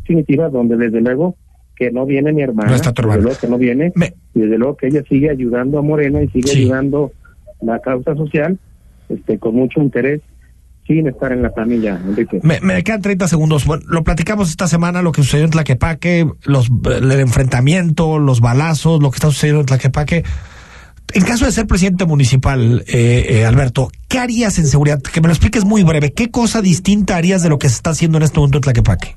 [0.00, 1.36] definitiva donde desde luego
[1.76, 2.70] que no viene mi hermana.
[2.70, 3.16] No está tu hermana.
[3.22, 3.92] Desde luego que no viene.
[4.34, 6.62] Y desde luego que ella sigue ayudando a Morena y sigue Sí.
[6.64, 7.12] ayudando
[7.62, 8.58] la causa social
[9.08, 10.20] este con mucho interés
[10.86, 12.40] sin estar en la familia, Enrique.
[12.42, 13.64] Me, me quedan 30 segundos.
[13.64, 19.02] Bueno, lo platicamos esta semana, lo que sucedió en Tlaquepaque, los, el enfrentamiento, los balazos,
[19.02, 20.24] lo que está sucediendo en Tlaquepaque.
[21.12, 25.00] En caso de ser presidente municipal, eh, eh, Alberto, ¿qué harías en seguridad?
[25.00, 26.12] Que me lo expliques muy breve.
[26.12, 29.16] ¿Qué cosa distinta harías de lo que se está haciendo en este momento en Tlaquepaque?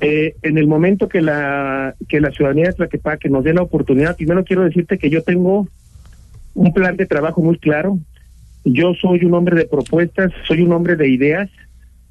[0.00, 4.16] Eh, en el momento que la que la ciudadanía de Tlaquepaque nos dé la oportunidad,
[4.16, 5.68] primero quiero decirte que yo tengo
[6.54, 7.98] un plan de trabajo muy claro.
[8.64, 11.48] Yo soy un hombre de propuestas, soy un hombre de ideas,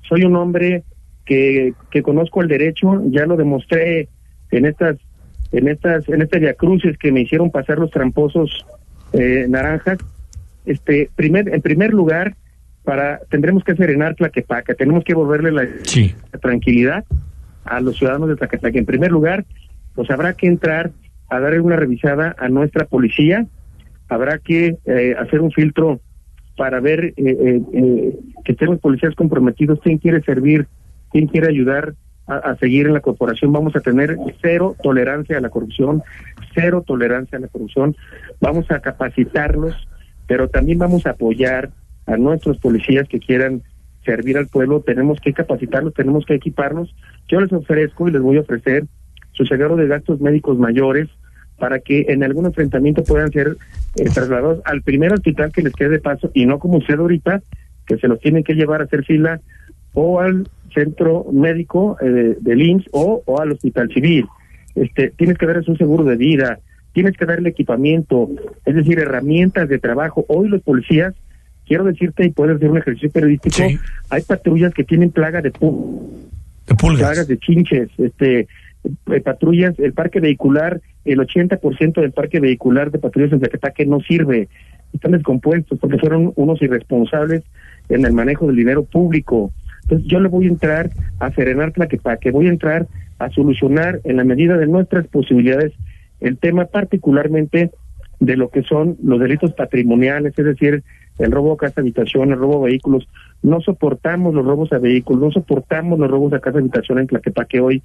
[0.08, 0.84] soy un hombre
[1.26, 4.08] que, que conozco el derecho, ya lo demostré
[4.52, 4.98] en estas
[5.54, 8.66] en estas en este cruces que me hicieron pasar los tramposos
[9.14, 10.00] eh, naranjas.
[10.66, 12.36] Este, primer en primer lugar,
[12.84, 17.06] para tendremos que serenar Tlaquepaque, tenemos que volverle la la tranquilidad
[17.64, 18.80] a los ciudadanos de Tlaquepaque.
[18.80, 19.46] En primer lugar,
[19.96, 20.92] pues habrá que entrar
[21.30, 23.46] a darle una revisada a nuestra policía,
[24.10, 26.02] habrá que eh, hacer un filtro
[26.56, 30.68] para ver eh, eh, eh, que estén los policías comprometidos, quién quiere servir,
[31.12, 31.96] quién quiere ayudar
[32.28, 33.52] a, seguir en la corporación.
[33.52, 36.04] Vamos a tener cero tolerancia a la corrupción,
[36.54, 37.96] cero tolerancia a la corrupción.
[38.40, 39.76] Vamos a capacitarlos,
[40.28, 41.72] pero también vamos a apoyar
[42.06, 43.62] a nuestros policías que quieran
[44.06, 44.82] servir al pueblo.
[44.82, 46.96] Tenemos que capacitarlos, tenemos que equiparnos.
[47.28, 48.86] Yo les ofrezco y les voy a ofrecer
[49.32, 51.10] su seguro de gastos médicos mayores
[51.58, 53.58] para que en algún enfrentamiento puedan ser
[53.96, 57.42] eh, trasladados al primer hospital que les quede de paso y no como usted ahorita,
[57.86, 59.40] que se los tienen que llevar a hacer fila
[59.94, 64.26] o al centro médico eh, del IMSS o, o al hospital civil.
[64.76, 66.60] Este, tienes que darles un seguro de vida,
[66.94, 68.30] tienes que darle equipamiento,
[68.66, 70.26] es decir, herramientas de trabajo.
[70.28, 71.14] Hoy los policías,
[71.68, 73.56] quiero decirte, y puedes hacer un ejercicio periodístico,
[74.10, 76.02] hay patrullas que tienen plaga de, pu-
[77.00, 78.48] plagas de chinches, este,
[79.12, 84.00] eh, patrullas, el parque vehicular, el 80% del parque vehicular de patrullas en Zacataque no
[84.02, 84.48] sirve,
[84.94, 87.44] están descompuestos porque fueron unos irresponsables
[87.90, 89.52] en el manejo del dinero público.
[89.84, 92.88] Entonces yo le voy a entrar a serenar Tlaquepaque, voy a entrar
[93.20, 95.74] a solucionar en la medida de nuestras posibilidades
[96.20, 97.72] el tema particularmente
[98.20, 100.84] de lo que son los delitos patrimoniales, es decir,
[101.20, 103.08] el robo a casa habitación, el robo a vehículos.
[103.42, 107.60] No soportamos los robos a vehículos, no soportamos los robos a casa habitación en Tlaquepaque
[107.60, 107.84] hoy.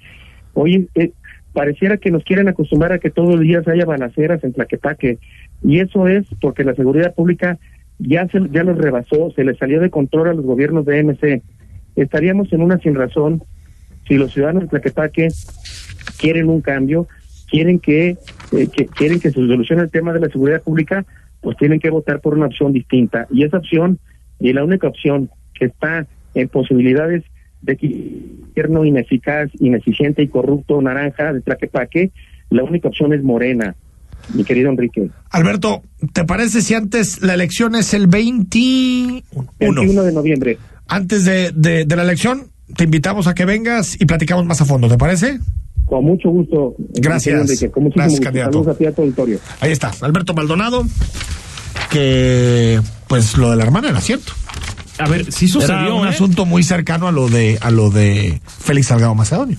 [0.53, 1.11] Hoy eh,
[1.53, 5.19] pareciera que nos quieren acostumbrar a que todos los días haya balaceras en Tlaquepaque
[5.63, 7.59] y eso es porque la seguridad pública
[7.99, 11.41] ya se, ya los rebasó, se les salió de control a los gobiernos de MC.
[12.01, 13.43] Estaríamos en una sin razón
[14.07, 15.27] si los ciudadanos de Tlaquepaque
[16.17, 17.07] quieren un cambio,
[17.49, 18.17] quieren que,
[18.51, 21.05] eh, que quieren que se solucione el tema de la seguridad pública,
[21.41, 23.27] pues tienen que votar por una opción distinta.
[23.29, 23.99] Y esa opción,
[24.39, 27.23] y la única opción que está en posibilidades
[27.61, 32.11] de que el gobierno ineficaz, ineficiente y corrupto naranja de Tlaquepaque,
[32.49, 33.75] la única opción es Morena,
[34.33, 35.09] mi querido Enrique.
[35.31, 35.83] Alberto,
[36.13, 39.23] ¿te parece si antes la elección es el 21?
[39.59, 40.57] 21 de noviembre.
[40.89, 44.65] Antes de, de, de la elección, te invitamos a que vengas y platicamos más a
[44.65, 45.39] fondo, ¿te parece?
[45.85, 46.75] Con mucho gusto.
[46.95, 47.41] Gracias.
[47.41, 48.23] Enrique, con muchísimo Gracias, gusto.
[48.25, 48.51] candidato.
[48.51, 49.39] Saludos a ti a tu auditorio.
[49.61, 50.83] Ahí está, Alberto Maldonado,
[51.89, 54.33] que pues lo de la hermana era cierto.
[54.99, 56.09] A ver, sí Era sucedió, un ¿eh?
[56.09, 59.57] asunto muy cercano a lo de a lo de Félix Salgado Macedonio.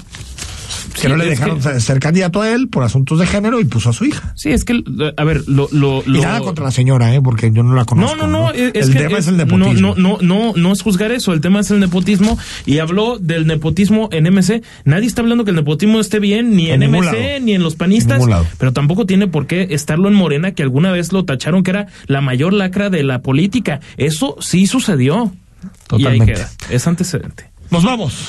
[0.95, 3.64] Que Sí, no le dejaron que- ser- candidato a él por asuntos de género y
[3.64, 4.32] puso a su hija.
[4.36, 4.82] Sí, es que,
[5.16, 5.68] a ver, lo...
[5.72, 7.20] lo, Y lo- nada contra la señora, ¿eh?
[7.22, 8.16] porque yo no la conozco.
[8.16, 8.51] No, no, no.
[8.51, 9.72] es- es el que tema es, el nepotismo.
[9.72, 11.32] No, no, no, no, no es juzgar eso.
[11.32, 12.38] El tema es el nepotismo.
[12.66, 14.62] Y habló del nepotismo en MC.
[14.84, 17.41] Nadie está hablando que el nepotismo esté bien, ni en, En MC, lado.
[17.43, 18.22] ni en los panistas.
[18.26, 18.34] En.
[18.59, 21.86] Pero tampoco tiene por qué estarlo en Morena, que alguna vez lo tacharon que era
[22.07, 23.80] la mayor lacra de la política.
[23.97, 25.32] Eso sí sucedió.
[25.62, 26.32] Y ahí Totalmente.
[26.34, 26.51] queda.
[26.70, 27.51] Es antecedente.
[27.70, 28.28] Nos vamos.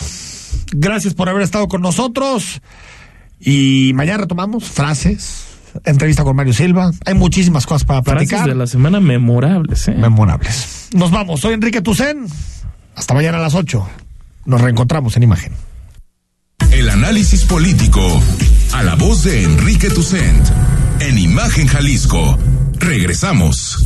[0.72, 2.62] Gracias por haber estado con nosotros.
[3.40, 5.46] Y mañana retomamos frases,
[5.86, 6.92] entrevista con Mario Silva.
[7.06, 8.50] Hay muchísimas cosas para Frases platicar.
[8.50, 9.96] de la semana memorables, ¿eh?
[9.96, 10.90] Memorables.
[10.94, 11.42] Nos vamos.
[11.42, 12.26] Soy Enrique Tucen.
[12.96, 13.88] Hasta mañana a las 8.
[14.46, 15.54] Nos reencontramos en imagen.
[16.72, 18.02] El análisis político
[18.74, 20.48] a la voz de Enrique Tucent
[21.00, 22.38] en Imagen Jalisco.
[22.80, 23.86] Regresamos.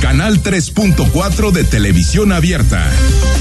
[0.00, 2.90] Canal 3.4 de televisión abierta,